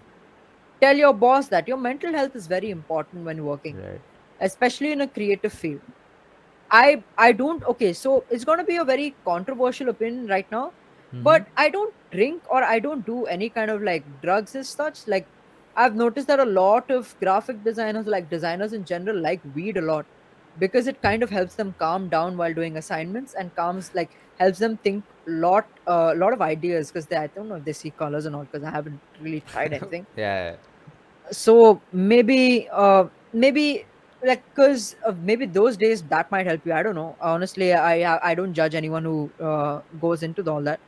[0.81, 4.01] Tell your boss that your mental health is very important when working Right.
[4.39, 5.81] especially in a creative field
[6.71, 10.73] i i don't okay so it's going to be a very controversial opinion right now
[11.15, 11.23] Mm-hmm.
[11.23, 15.07] but i don't drink or i don't do any kind of like drugs as such.
[15.07, 15.27] Like
[15.77, 19.81] i've noticed that a lot of graphic designers like designers in general like weed a
[19.81, 20.05] lot
[20.59, 24.59] because it kind of helps them calm down while doing assignments and calms like helps
[24.59, 27.65] them think a lot a uh, lot of ideas because they i don't know if
[27.65, 30.05] they see colors or not because i haven't really tried anything.
[30.17, 30.55] Yeah.
[31.31, 33.85] so maybe uh maybe
[34.23, 36.73] like because uh, maybe those days that might help you.
[36.73, 37.15] I don't know.
[37.21, 40.79] Honestly i i I don't judge anyone who uh, goes into all that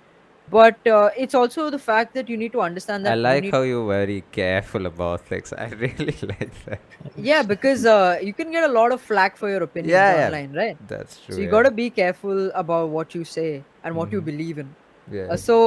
[0.49, 3.43] but uh, it's also the fact that you need to understand that I you like
[3.43, 5.51] need- how you're very careful about things.
[5.53, 6.79] I really like that.
[7.15, 10.25] yeah because uh, you can get a lot of flack for your opinions Yeah, yeah.
[10.27, 11.35] online right That's true.
[11.35, 11.51] so you yeah.
[11.51, 14.25] got to be careful about what you say and what you Mhm.
[14.31, 14.75] believe in
[15.11, 15.27] Yeah.
[15.33, 15.57] Uh, so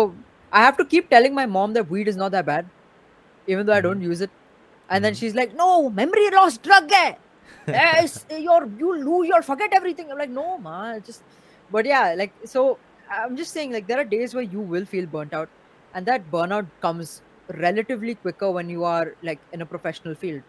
[0.52, 2.66] I have to keep telling my mom that weed is not that bad,
[3.46, 4.10] even though I don't Mm-hmm.
[4.14, 4.30] use it.
[4.88, 7.16] And then she's like, "No, memory loss drug hai.
[7.74, 8.16] yes,
[8.46, 11.22] you're you lose, you'll forget everything." I'm like, "No, ma, just."
[11.76, 12.64] But yeah, like so,
[13.10, 15.50] I'm just saying, like there are days where you will feel burnt out,
[15.94, 17.22] and that burnout comes
[17.56, 20.42] relatively quicker when you are like in a professional field,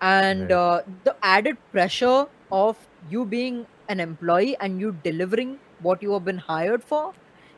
[0.00, 0.52] and Right.
[0.52, 6.24] uh, the added pressure of you being an employee and you delivering what you have
[6.24, 7.12] been hired for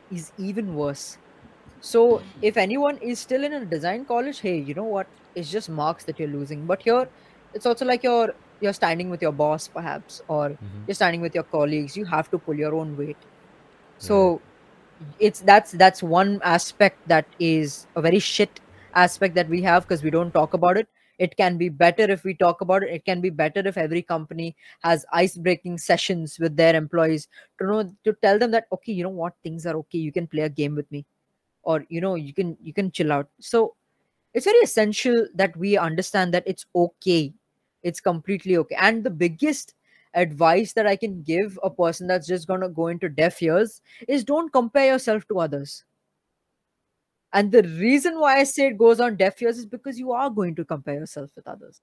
[0.09, 1.17] is even worse.
[1.79, 5.07] So if anyone is still in a design college, hey, you know what?
[5.35, 6.67] It's just marks that you're losing.
[6.67, 7.07] But here,
[7.53, 10.87] it's also like you're you're standing with your boss, perhaps, or Mhm.
[10.87, 11.95] you're standing with your colleagues.
[11.95, 13.25] You have to pull your own weight.
[13.97, 14.41] So
[15.19, 18.59] it's that's that's one aspect that is a very shit
[18.95, 20.87] aspect that we have because we don't talk about it.
[21.25, 22.89] it can be better if we talk about it.
[22.95, 27.27] It can be better if every company has ice breaking sessions with their employees
[27.59, 29.33] to know to tell them that okay you know what?
[29.43, 29.97] Things are okay.
[29.99, 31.05] You can play a game with me.
[31.63, 33.29] Or you know you can you can chill out.
[33.39, 33.75] So
[34.33, 37.33] it's very essential that we understand that it's okay.
[37.83, 38.75] It's completely okay.
[38.79, 39.73] And the biggest
[40.21, 43.81] advice that i can give a person that's just going to go into deaf ears
[44.07, 45.83] is don't compare yourself to others.
[47.33, 50.29] And the reason why i say it goes on deaf ears is because you are
[50.29, 51.81] going to compare yourself with others.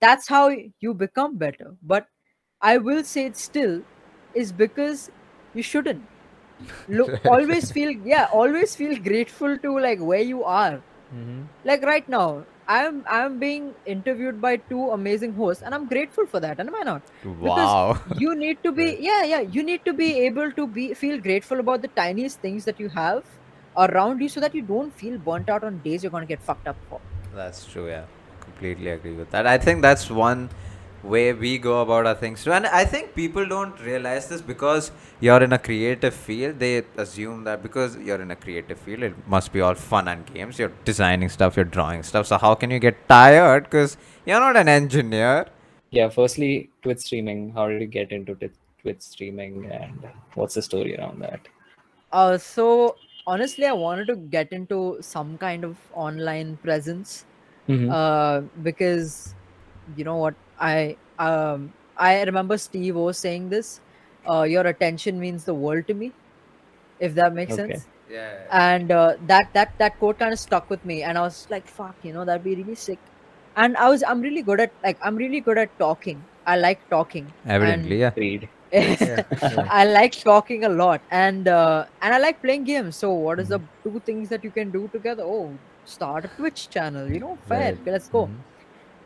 [0.00, 1.76] That's how you become better.
[1.82, 2.08] But
[2.60, 3.82] i will say it still
[4.34, 5.10] is because
[5.54, 6.04] you shouldn't.
[6.88, 10.82] Look always feel yeah always feel grateful to like where you are
[11.14, 11.38] Mhm.
[11.68, 12.26] like right now
[12.74, 16.76] i'm i'm being interviewed by two amazing hosts and i'm grateful for that and am
[16.80, 17.98] i not Wow.
[18.24, 21.58] you need to be yeah yeah you need to be able to be feel grateful
[21.64, 23.24] about the tiniest things that you have
[23.86, 26.42] around you so that you don't feel burnt out on days you're going to get
[26.50, 27.00] fucked up for
[27.34, 28.04] That's true, yeah.
[28.44, 29.46] Completely agree with that.
[29.46, 30.48] I think that's one
[31.02, 32.52] way we go about our things too.
[32.52, 36.58] And I think people don't realize this because you're in a creative field.
[36.58, 40.26] They assume that because you're in a creative field, it must be all fun and
[40.34, 40.58] games.
[40.58, 42.26] You're designing stuff, you're drawing stuff.
[42.26, 43.64] So how can you get tired?
[43.64, 45.46] Because you're not an engineer.
[45.90, 47.52] Yeah, firstly, Twitch streaming.
[47.52, 48.50] How did you get into t-
[48.82, 51.40] Twitch streaming, and what's the story around that?
[52.12, 57.24] uh so honestly i wanted to get into some kind of online presence
[57.68, 57.88] Mhm.
[57.98, 59.34] uh, because
[59.96, 63.80] you know what I um I remember Steve O saying this.
[64.28, 66.16] Uh, your attention means the world to me,
[66.98, 67.56] if that makes Okay.
[67.56, 67.88] sense.
[68.08, 68.50] Yeah.
[68.50, 71.68] And uh, that that that quote kind of stuck with me, and I was like,
[71.68, 73.00] "Fuck, you know, that'd be really sick."
[73.56, 76.26] And I was I'm really good at like I'm really good at talking.
[76.46, 77.34] I like talking.
[77.44, 78.08] Evidently, yeah.
[78.08, 78.50] Agreed.
[78.72, 79.22] yeah.
[79.50, 79.70] yeah.
[79.70, 82.98] I like talking a lot, and uh, and I like playing games.
[82.98, 85.22] So, what is the two things that you can do together?
[85.24, 87.08] Oh, start a Twitch channel.
[87.10, 87.72] You know, fair.
[87.72, 87.74] Right.
[87.74, 88.30] Okay, let's go.
[88.30, 88.44] Mhm.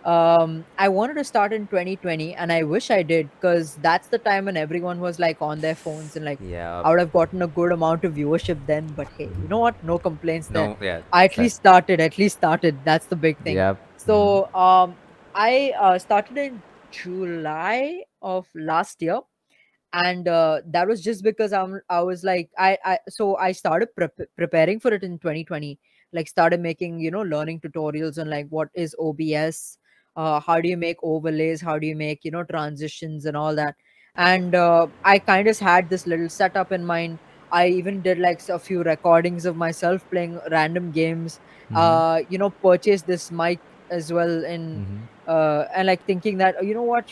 [0.04, 4.18] Um, I wanted to start in 2020, and I wish I did because that's the
[4.18, 6.82] time when everyone was like on their phones, and like Yeah.
[6.82, 8.86] I would have gotten a good amount of viewership then.
[8.96, 9.82] But hey, you know what?
[9.82, 10.68] No complaints there.
[10.68, 11.00] No, yeah.
[11.12, 12.00] I at least started.
[12.00, 12.76] At least started.
[12.84, 13.56] That's the big thing.
[13.56, 13.76] Yeah.
[13.96, 14.94] So um,
[15.34, 19.20] I uh, started in July of last year,
[19.94, 23.94] and uh, that was just because I'm I was like I I so I started
[23.96, 25.78] prep- preparing for it in 2020.
[26.12, 29.78] Like started making you know learning tutorials on like what is OBS,
[30.16, 33.54] uh, how do you make overlays, how do you make you know transitions and all
[33.56, 33.74] that.
[34.16, 37.20] And uh, I kind of had this little setup in mind.
[37.50, 41.40] I even did like a few recordings of myself playing random games.
[41.70, 42.02] Mhm.
[42.02, 45.08] Uh, you know, purchased this mic as well in Mhm.
[45.26, 47.08] uh, and like thinking that "Oh, you know what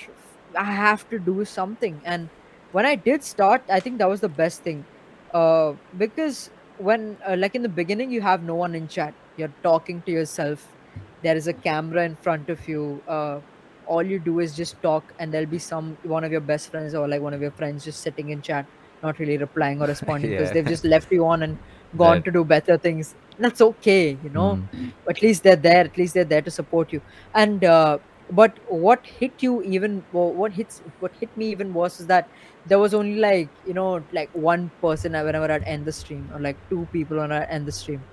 [0.56, 2.30] i have to do something and
[2.70, 4.86] when i did start i think that was the best thing
[5.34, 9.54] uh, because when uh, like in the beginning you have no one in chat you're
[9.62, 10.71] talking to yourself
[11.22, 13.40] there is a camera in front of you uh,
[13.85, 16.94] all you do is just talk and there'll be some one of your best friends
[16.94, 18.66] or like one of your friends just sitting in chat
[19.02, 20.52] not really replying or responding because Yeah.
[20.52, 21.58] they've just left you on and
[21.96, 22.24] gone Right.
[22.24, 24.94] to do better things that's okay you know Mhm.
[25.11, 27.02] at least they're there at least they're there to support you
[27.35, 27.98] and uh,
[28.30, 32.28] but what hit you even what hits what hit me even worse is that
[32.64, 36.40] there was only like you know like one person whenever i'd end the stream or
[36.40, 38.06] like two people when i end the stream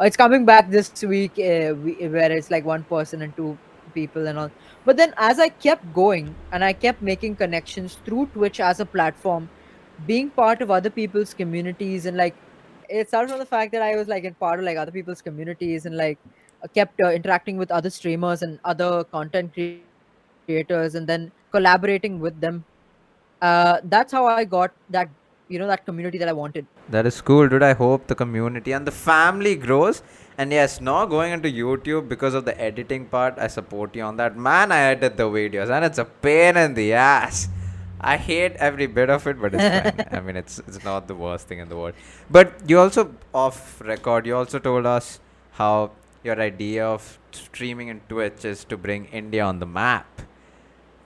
[0.00, 3.56] it's coming back this week uh, we, where it's like one person and two
[3.94, 4.50] people and all
[4.84, 8.84] but then as i kept going and i kept making connections through twitch as a
[8.84, 9.48] platform
[10.06, 12.34] being part of other people's communities and like
[12.88, 15.22] it started from the fact that I was like in part of like other people's
[15.22, 16.18] communities and like
[16.62, 19.82] uh, kept uh, interacting with other streamers and other content cre-
[20.46, 22.64] creators and then collaborating with them.
[23.42, 25.08] Uh, that's how I got that
[25.48, 26.66] you know that community that I wanted.
[26.88, 27.62] That is cool, dude.
[27.62, 30.02] I hope the community and the family grows.
[30.38, 33.38] And yes, not going into YouTube because of the editing part.
[33.38, 34.36] I support you on that.
[34.36, 37.48] Man, I edit the videos and it's a pain in the ass.
[38.00, 40.06] I hate every bit of it, but it's fine.
[40.12, 41.94] I mean, it's it's not the worst thing in the world.
[42.30, 45.20] But you also off record, you also told us
[45.52, 50.22] how your idea of streaming in Twitch is to bring India on the map.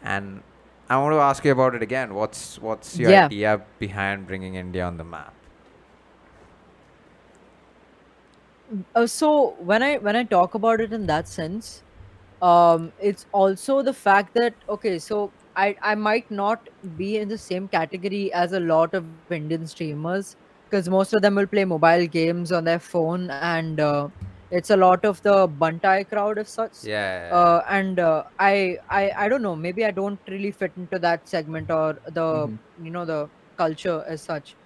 [0.02, 0.42] And
[0.90, 2.12] I want to ask you about it again.
[2.14, 3.30] What's what's your Yeah.
[3.30, 5.46] idea behind bringing India on the map?
[8.94, 11.82] uh, so when i when i talk about it in that sense
[12.42, 17.38] um it's also the fact that okay so i i might not be in the
[17.38, 20.36] same category as a lot of indian streamers
[20.70, 24.08] because most of them will play mobile games on their phone and uh,
[24.50, 27.38] it's a lot of the buntai crowd as such Yeah.
[27.38, 31.28] uh, and uh, I, I i don't know maybe i don't really fit into that
[31.28, 32.58] segment or the Mhm.
[32.76, 34.56] you know the culture as such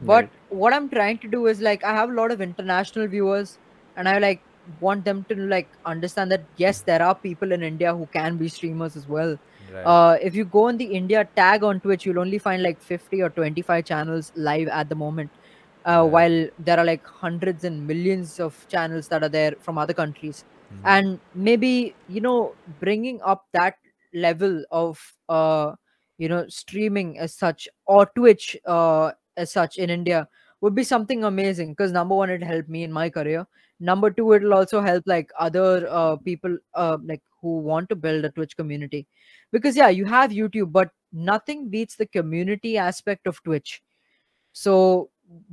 [0.00, 0.32] but Right.
[0.48, 3.58] what i'm trying to do is like i have a lot of international viewers
[3.96, 4.44] and i like
[4.80, 8.48] want them to like understand that yes there are people in india who can be
[8.48, 9.36] streamers as well
[9.70, 9.84] Right.
[9.84, 13.22] uh, if you go on the India tag on Twitch, you'll only find like 50
[13.22, 15.30] or 25 channels live at the moment.
[15.84, 16.06] Uh.
[16.06, 20.44] While there are like hundreds and millions of channels that are there from other countries.
[20.72, 20.80] Mhm.
[20.84, 23.76] And maybe, you know, bringing up that
[24.14, 25.72] level of, uh,
[26.18, 30.28] you know, streaming as such or Twitch uh, as such in India
[30.60, 33.46] would be something amazing because number one, it helped me in my career.
[33.80, 38.24] Number two, it'll also help like other uh, people uh, like who want to build
[38.24, 39.06] a Twitch community
[39.52, 43.82] because yeah you have youtube but nothing beats the community aspect of twitch
[44.52, 45.10] so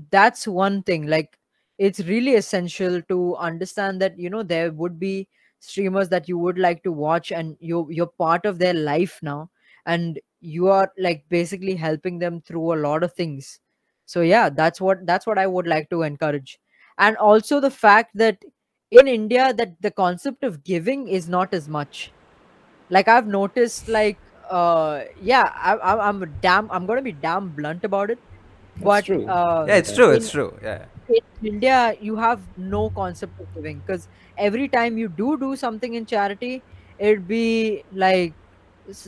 [0.09, 1.37] that's one thing like
[1.77, 5.27] it's really essential to understand that you know there would be
[5.59, 9.49] streamers that you would like to watch and you you're part of their life now
[9.85, 13.59] and you are like basically helping them through a lot of things.
[14.05, 16.59] So yeah that's what that's what i would like to encourage.
[16.97, 18.37] And also the fact that
[18.91, 22.11] in india that the concept of giving is not as much.
[22.89, 24.17] Like i've noticed like
[24.49, 28.19] uh yeah I, I, i'm damn i'm gonna be damn blunt about it
[28.81, 29.25] but true.
[29.27, 30.09] uh yeah, it's true.
[30.11, 30.57] in, It's true.
[30.61, 30.85] Yeah.
[31.09, 31.21] in
[31.53, 34.07] india you have no concept of giving because
[34.37, 36.63] every time you do do something in charity
[36.99, 38.35] it'd be like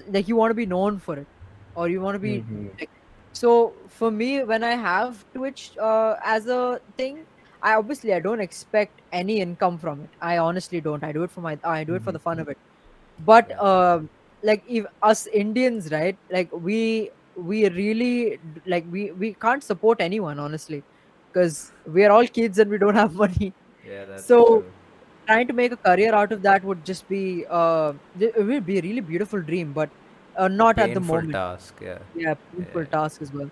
[0.10, 1.28] like you want to be known for it
[1.76, 2.70] or you want to be Mhm.
[2.80, 2.90] like
[3.32, 3.52] so
[3.90, 7.26] for me when i have twitch uh, as a thing
[7.62, 11.32] i obviously i don't expect any income from it i honestly don't i do it
[11.32, 12.14] for my i do it for Mhm.
[12.18, 12.58] the fun of it
[13.20, 13.60] but Yeah.
[13.70, 14.10] um
[14.44, 20.40] like if us indians right like we we really like we we can't support anyone
[20.40, 20.84] honestly
[21.32, 24.74] because we are all kids and we don't have money Yeah, that's So, true.
[25.28, 28.80] trying to make a career out of that would just be uh it would be
[28.80, 29.92] a really beautiful dream but
[30.38, 31.80] uh, not at the Painful moment task.
[31.82, 32.00] Yeah.
[32.16, 32.98] yeah painful Yeah.
[32.98, 33.50] task as well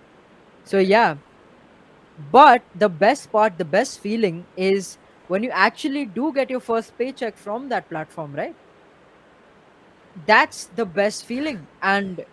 [0.64, 1.16] so yeah
[2.18, 6.98] but the best part the best feeling is when you actually do get your first
[6.98, 8.56] paycheck from that platform right
[10.26, 12.24] that's the best feeling and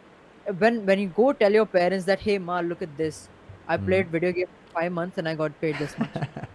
[0.58, 3.30] when when you go tell your parents that hey ma look at this.
[3.68, 3.86] I Mm.
[3.86, 6.10] played video game for five months and i got paid this much.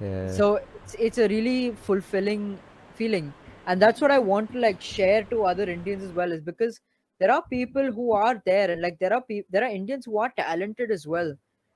[0.00, 0.26] Yeah.
[0.26, 2.62] so it's, it's a really fulfilling
[2.94, 3.34] feeling.
[3.66, 6.80] And that's what i want to like share to other indians as well is because
[7.20, 10.18] there are people who are there and like there are people there are indians who
[10.18, 11.34] are talented as well.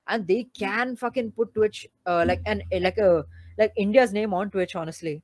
[0.09, 3.25] And they can fucking put twitch uh, like and like a
[3.59, 5.23] like india's name on twitch honestly.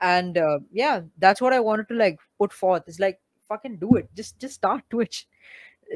[0.00, 2.82] And uh, yeah that's what i wanted to like put forth.
[2.86, 3.20] It's like
[3.52, 4.08] fucking do it.
[4.14, 5.26] Just just start twitch.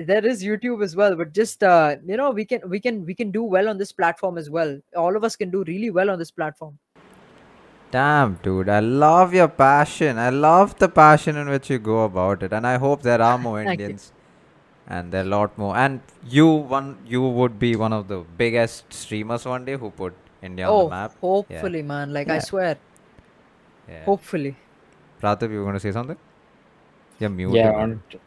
[0.09, 3.15] There is youtube as well but just uh, you know we can we can we
[3.21, 4.79] can do well on this platform as well.
[5.05, 6.79] All of us can do really well on this platform.
[7.93, 10.19] Damn, dude, I love your passion.
[10.19, 13.39] I love the passion in which you go about it, and I hope there are
[13.39, 14.13] more Indians,
[14.87, 15.77] and there are a lot more.
[15.77, 20.15] And you, one, you would be one of the biggest streamers one day who put
[20.43, 21.15] India on oh the map.
[21.21, 22.13] hopefully man.
[22.13, 22.77] Like i swear.
[23.89, 24.05] Yeah.
[24.05, 24.57] hopefully.
[25.23, 26.19] Pratap, you were going to say something?
[27.19, 27.55] You're muted.
[27.55, 27.73] Yeah,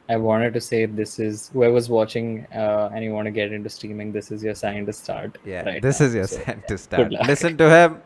[0.10, 3.52] I I wanted to say this is whoever's watching uh, and you want to get
[3.54, 5.38] into streaming, this is your sign to start.
[5.44, 6.06] Yeah, right this now.
[6.08, 7.12] is your So, sign to start.
[7.22, 8.02] Listen to him.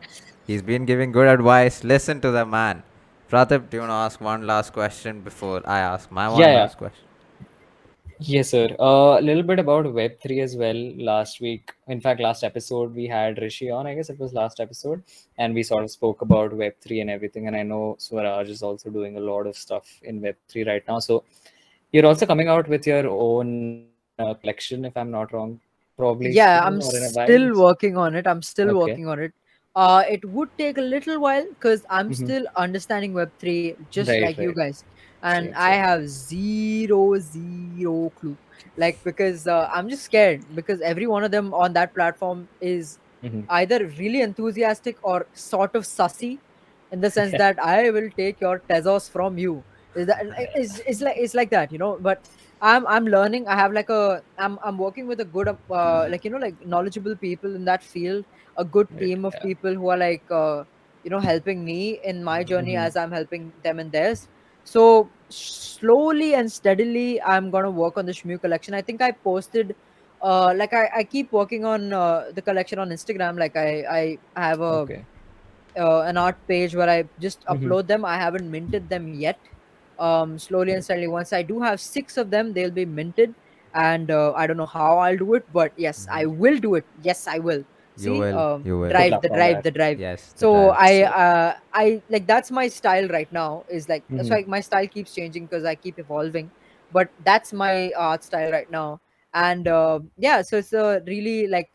[0.46, 1.84] He's been giving good advice.
[1.84, 2.82] Listen to the man.
[3.30, 6.52] Pratap, do you want to ask one last question before I ask my one Yeah,
[6.52, 6.62] yeah.
[6.62, 7.06] last question?
[8.20, 8.68] Yes, sir.
[8.78, 10.76] Uh, a little bit about Web3 as well.
[10.96, 13.86] Last week, in fact, last episode, we had Rishi on.
[13.86, 15.02] I guess it was last episode.
[15.38, 17.46] And we sort of spoke about Web3 and everything.
[17.48, 20.98] And I know Swaraj is also doing a lot of stuff in Web3 right now.
[21.00, 21.24] So
[21.92, 23.86] you're also coming out with your own
[24.18, 25.60] uh, collection, if I'm not wrong.
[25.96, 26.30] Probably.
[26.30, 28.78] yeah i'm or in a still working on it i'm still Okay.
[28.78, 29.32] working on it
[29.74, 32.16] uh it would take a little while because i'm Mhm.
[32.16, 34.84] still understanding web3 just Right, like you guys
[35.24, 35.82] and Same, i same.
[35.82, 38.38] have zero zero clue
[38.76, 42.98] like because uh, i'm just scared because every one of them on that platform is
[43.22, 43.48] Mhm.
[43.50, 46.40] either really enthusiastic or sort of sussy
[46.92, 49.64] in the sense that i will take your tezos from you
[49.94, 50.18] is that
[50.54, 52.28] it's, it's like it's like that you know but
[52.60, 56.24] i'm i'm learning i have like a i'm i'm working with a good uh, like
[56.24, 58.24] you know like knowledgeable people in that field
[58.56, 59.40] a good Right, team of yeah.
[59.40, 60.64] people who are like uh,
[61.02, 62.86] you know helping me in my journey Mhm.
[62.86, 64.28] as i'm helping them in theirs
[64.64, 69.74] so slowly and steadily i'm gonna work on the Shmew collection i think i posted
[70.22, 74.18] uh like i, I keep working on uh, the collection on instagram like i i
[74.36, 75.06] have a Okay.
[75.78, 77.74] uh, an art page where I just Mhm.
[77.74, 78.04] upload them.
[78.04, 79.40] I haven't minted them yet.
[79.98, 81.08] Um, slowly and steadily.
[81.08, 83.34] Once I do have six of them, they'll be minted.
[83.74, 86.86] And uh, I don't know how I'll do it, but yes, I will do it.
[87.02, 87.64] Yes, I will.
[87.98, 88.88] You will, um, you will.
[88.90, 89.64] Drive the drive that.
[89.64, 90.00] the drive.
[90.00, 90.32] Yes.
[90.36, 90.76] So drive.
[90.78, 93.64] I uh, I like that's my style right now.
[93.68, 94.32] Is like that's Mhm.
[94.32, 96.50] why my style keeps changing because I keep evolving.
[96.92, 99.00] But that's my art style right now.
[99.32, 101.70] And uh, yeah, so it's a really like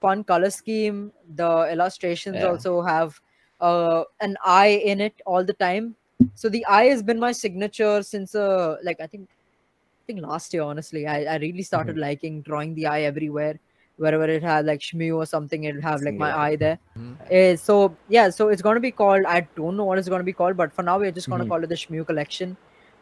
[0.00, 1.12] fun color scheme.
[1.34, 2.48] The illustrations Yeah.
[2.48, 3.20] also have
[3.60, 5.96] uh, an eye in it all the time.
[6.34, 10.52] So the eye has been my signature since uh, like I think I think last
[10.52, 10.62] year.
[10.62, 13.58] Honestly, I, I really started liking drawing the eye everywhere.
[13.96, 16.44] Wherever it had like Shmew or something, it'll have like my Singular.
[16.46, 16.78] eye there.
[16.98, 17.16] Mhm.
[17.30, 19.24] Eh, so yeah, so it's going to be called.
[19.26, 21.40] I don't know what it's going to be called, but for now we're just going
[21.40, 21.48] to Mhm.
[21.50, 22.56] call it the Shmew collection.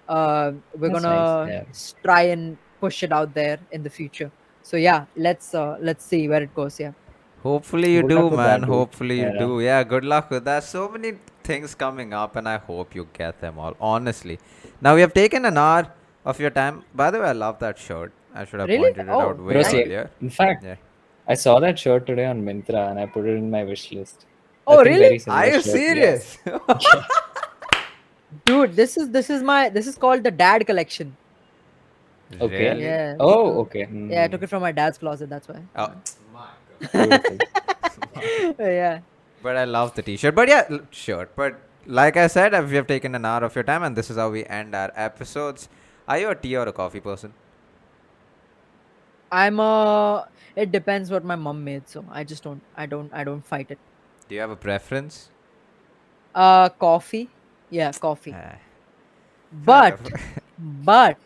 [0.09, 2.03] Uh, we're That's gonna nice, yeah.
[2.03, 4.31] try and push it out there in the future.
[4.63, 6.81] So yeah, let's uh, let's see where it goes.
[6.81, 6.93] Yeah.
[7.43, 8.61] Hopefully you Good do, luck with that, man.
[8.61, 8.69] dude.
[8.79, 9.39] Hopefully you Yeah.
[9.39, 9.61] do.
[9.61, 10.65] Yeah, good luck with that.
[10.65, 11.13] So many
[11.45, 13.77] things coming up, and I hope you get them all.
[13.81, 14.39] Honestly,
[14.81, 15.87] now we have taken an hour
[16.25, 16.83] of your time.
[16.95, 18.13] By the way, I love that shirt.
[18.35, 18.93] I should have Really?
[18.93, 20.11] pointed it Oh, out way Bro, earlier.
[20.21, 20.77] in fact, Yeah.
[21.29, 24.27] I saw that shirt today on Myntra and I put it in my wish list.
[24.67, 25.21] Oh, really?
[25.29, 26.39] Are you shirt, serious?
[28.45, 31.17] Dude, this is this is my this is called the dad collection.
[32.41, 32.69] Okay.
[32.69, 32.83] Really?
[32.83, 33.17] Yeah.
[33.19, 33.81] Oh, okay.
[33.81, 35.29] Yeah, I Mm, took it from my dad's closet.
[35.29, 35.63] That's why.
[35.75, 35.93] Oh,
[36.93, 37.39] beautiful.
[38.59, 39.01] yeah.
[39.43, 40.35] but I love the t-shirt.
[40.35, 41.35] But yeah, l- shirt.
[41.35, 44.17] But like I said, we have taken an hour of your time, and this is
[44.17, 45.69] how we end our episodes.
[46.07, 47.35] Are you a tea or a coffee person?
[49.31, 50.27] I'm a.
[50.57, 52.63] It depends what my mom made, so I just don't.
[52.75, 53.13] I don't.
[53.15, 53.79] I don't fight it.
[54.29, 55.31] Do you have a preference?
[56.35, 57.29] Uh, coffee.
[57.71, 58.35] Yeah, coffee.
[58.35, 58.59] Ah,
[59.53, 59.99] But,
[60.59, 61.19] but,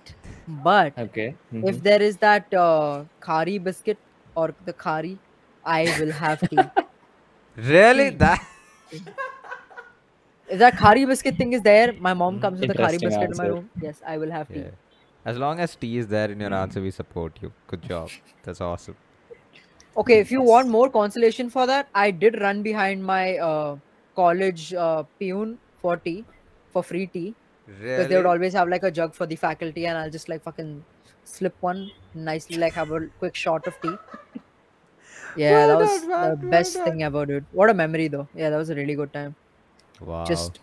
[0.47, 1.37] but, Okay.
[1.63, 1.83] if mhm.
[1.83, 3.99] there is that uh, khari biscuit
[4.37, 5.19] or the khari,
[5.65, 6.71] I will have tea.
[7.57, 8.19] really, Tea.
[8.19, 8.41] that
[10.49, 13.31] if that khari biscuit thing is there, my mom comes with the khari Interesting biscuit
[13.31, 13.71] in my room.
[13.81, 14.61] Yes, I will have tea.
[14.61, 14.71] Yeah.
[15.25, 17.55] As long as tea is there in your answer, we support you.
[17.67, 18.13] Good job.
[18.43, 18.97] That's awesome.
[19.97, 23.77] Okay, if you want more consolation for that, I did run behind my uh,
[24.17, 26.27] college uh, peon for tea,
[26.71, 27.37] for free tea,
[27.93, 30.43] because they would always have like a jug for the faculty, and I'll just like
[30.43, 30.85] fucking
[31.23, 34.01] slip one nicely, like have a quick shot of tea.
[35.35, 36.85] Yeah, Well that was done, the well best done.
[36.85, 37.47] thing ever, dude.
[37.51, 38.29] What a memory, though.
[38.35, 39.37] Yeah, that was a really good time.
[40.01, 40.25] Wow.
[40.25, 40.61] Just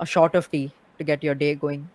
[0.00, 1.90] a shot of tea to get your day going.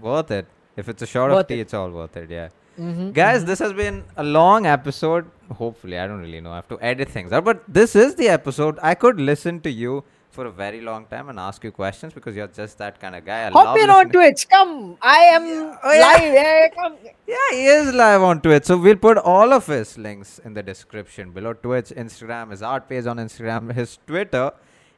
[0.00, 0.46] worth it.
[0.76, 1.60] If it's a shot of tea, it.
[1.60, 2.30] it's all worth it.
[2.30, 2.48] Yeah.
[2.78, 5.30] Mm-hmm, Guys, this has been a long episode.
[5.52, 6.50] Hopefully, I don't really know.
[6.50, 7.44] I have to edit things out.
[7.44, 8.78] But this is the episode.
[8.82, 12.34] I could listen to you for a very long time and ask you questions because
[12.34, 13.46] you're just that kind of guy.
[13.46, 14.48] I Hop love in on Twitch.
[14.48, 15.42] Come, I am
[15.84, 16.00] Oh, yeah.
[16.00, 16.34] live.
[16.34, 16.96] Yeah, come.
[17.28, 18.64] Yeah, he is live on Twitch.
[18.64, 21.52] So we'll put all of his links in the description below.
[21.52, 24.50] Twitch, Instagram, his art page on Instagram, his Twitter,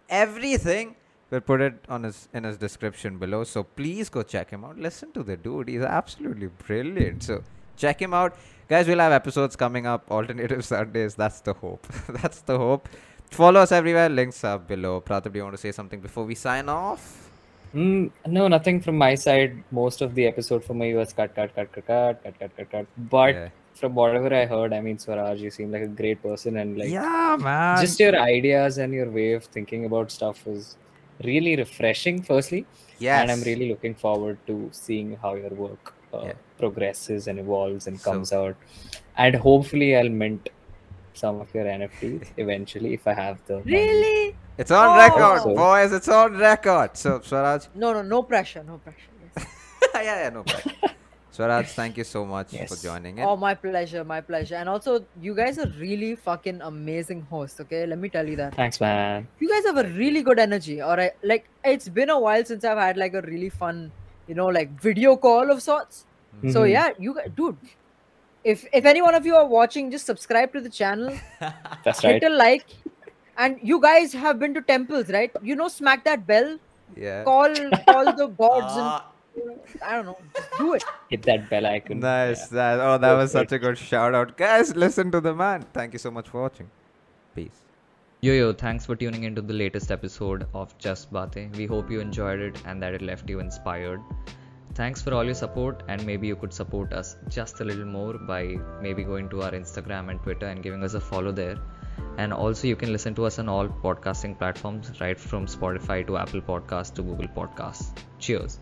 [0.09, 0.97] everything.
[1.31, 3.43] We'll put it on his in his description below.
[3.45, 4.79] So please go check him out.
[4.79, 5.68] Listen to the dude.
[5.68, 7.24] He's absolutely brilliant.
[7.24, 7.43] So
[7.77, 8.37] check him out.
[8.68, 11.14] Guys, we'll have episodes coming up alternative Sundays.
[11.16, 11.87] That's the hope.
[12.09, 12.89] That's the hope.
[13.31, 14.09] Follow us everywhere.
[14.09, 15.01] Links are below.
[15.01, 17.29] Pratap, do you want to say something before we sign off?
[17.74, 19.62] Mm, no, nothing from my side.
[19.72, 22.70] Most of the episode for me was cut, cut, cut, cut, cut, cut, cut, cut,
[22.70, 22.87] cut.
[23.11, 23.49] But Yeah.
[23.74, 26.89] from whatever I heard, I mean, Swaraj, you seem like a great person, and like
[26.89, 27.81] yeah, man.
[27.81, 30.77] just your ideas and your way of thinking about stuff was
[31.25, 32.23] really refreshing.
[32.23, 32.67] Firstly,
[32.99, 33.21] yes.
[33.23, 36.33] and I'm really looking forward to seeing how your work uh, Yeah.
[36.59, 38.57] progresses and evolves and So- comes out.
[39.17, 40.49] And hopefully, I'll mint
[41.14, 43.73] some of your NFTs eventually if I have the money.
[43.73, 44.37] Really?
[44.59, 44.97] It's on Oh.
[44.97, 45.93] record, So- boys.
[45.93, 46.97] It's on record.
[46.97, 48.62] So, Swaraj, No, no, no pressure.
[48.62, 49.11] No pressure.
[49.37, 49.47] Yes.
[49.95, 50.75] yeah, yeah, no problem.
[51.37, 53.24] Swaraj, thank you so much for joining in.
[53.24, 54.55] Oh, my pleasure, my pleasure.
[54.57, 57.61] And also, you guys are really fucking amazing hosts.
[57.61, 58.55] Okay, let me tell you that.
[58.55, 59.28] Thanks, man.
[59.39, 60.80] You guys have a really good energy.
[60.80, 63.91] All right, like it's been a while since I've had like a really fun,
[64.26, 66.07] you know, like video call of sorts.
[66.53, 66.70] So Mhm.
[66.70, 67.57] yeah, you guys, dude.
[68.53, 71.12] If if any one of you are watching, just subscribe to the channel,
[71.84, 72.14] That's right.
[72.22, 72.66] hit a like,
[73.45, 75.32] and you guys have been to temples, right?
[75.51, 76.51] You know, smack that bell,
[77.05, 77.22] yeah.
[77.30, 77.55] call
[77.89, 79.16] call the gods, Ah, and
[79.84, 80.84] I don't know, just do it.
[81.11, 82.01] Hit that bell icon.
[82.01, 82.51] nice.
[82.51, 82.76] Yeah.
[82.76, 84.37] That, oh, that was such a good shout out.
[84.37, 85.64] Guys, listen to the man.
[85.72, 86.70] Thank you so much for watching.
[87.34, 87.62] Peace.
[88.22, 91.51] Yo yo, thanks for tuning into the latest episode of Just Bate.
[91.57, 94.01] We hope you enjoyed it and that it left you inspired.
[94.74, 98.14] Thanks for all your support, and maybe you could support us just a little more
[98.14, 101.57] by maybe going to our Instagram and Twitter and giving us a follow there.
[102.18, 106.18] And also, you can listen to us on all podcasting platforms, right from Spotify to
[106.18, 107.97] Apple Podcasts to Google Podcasts.
[108.18, 108.59] Cheers.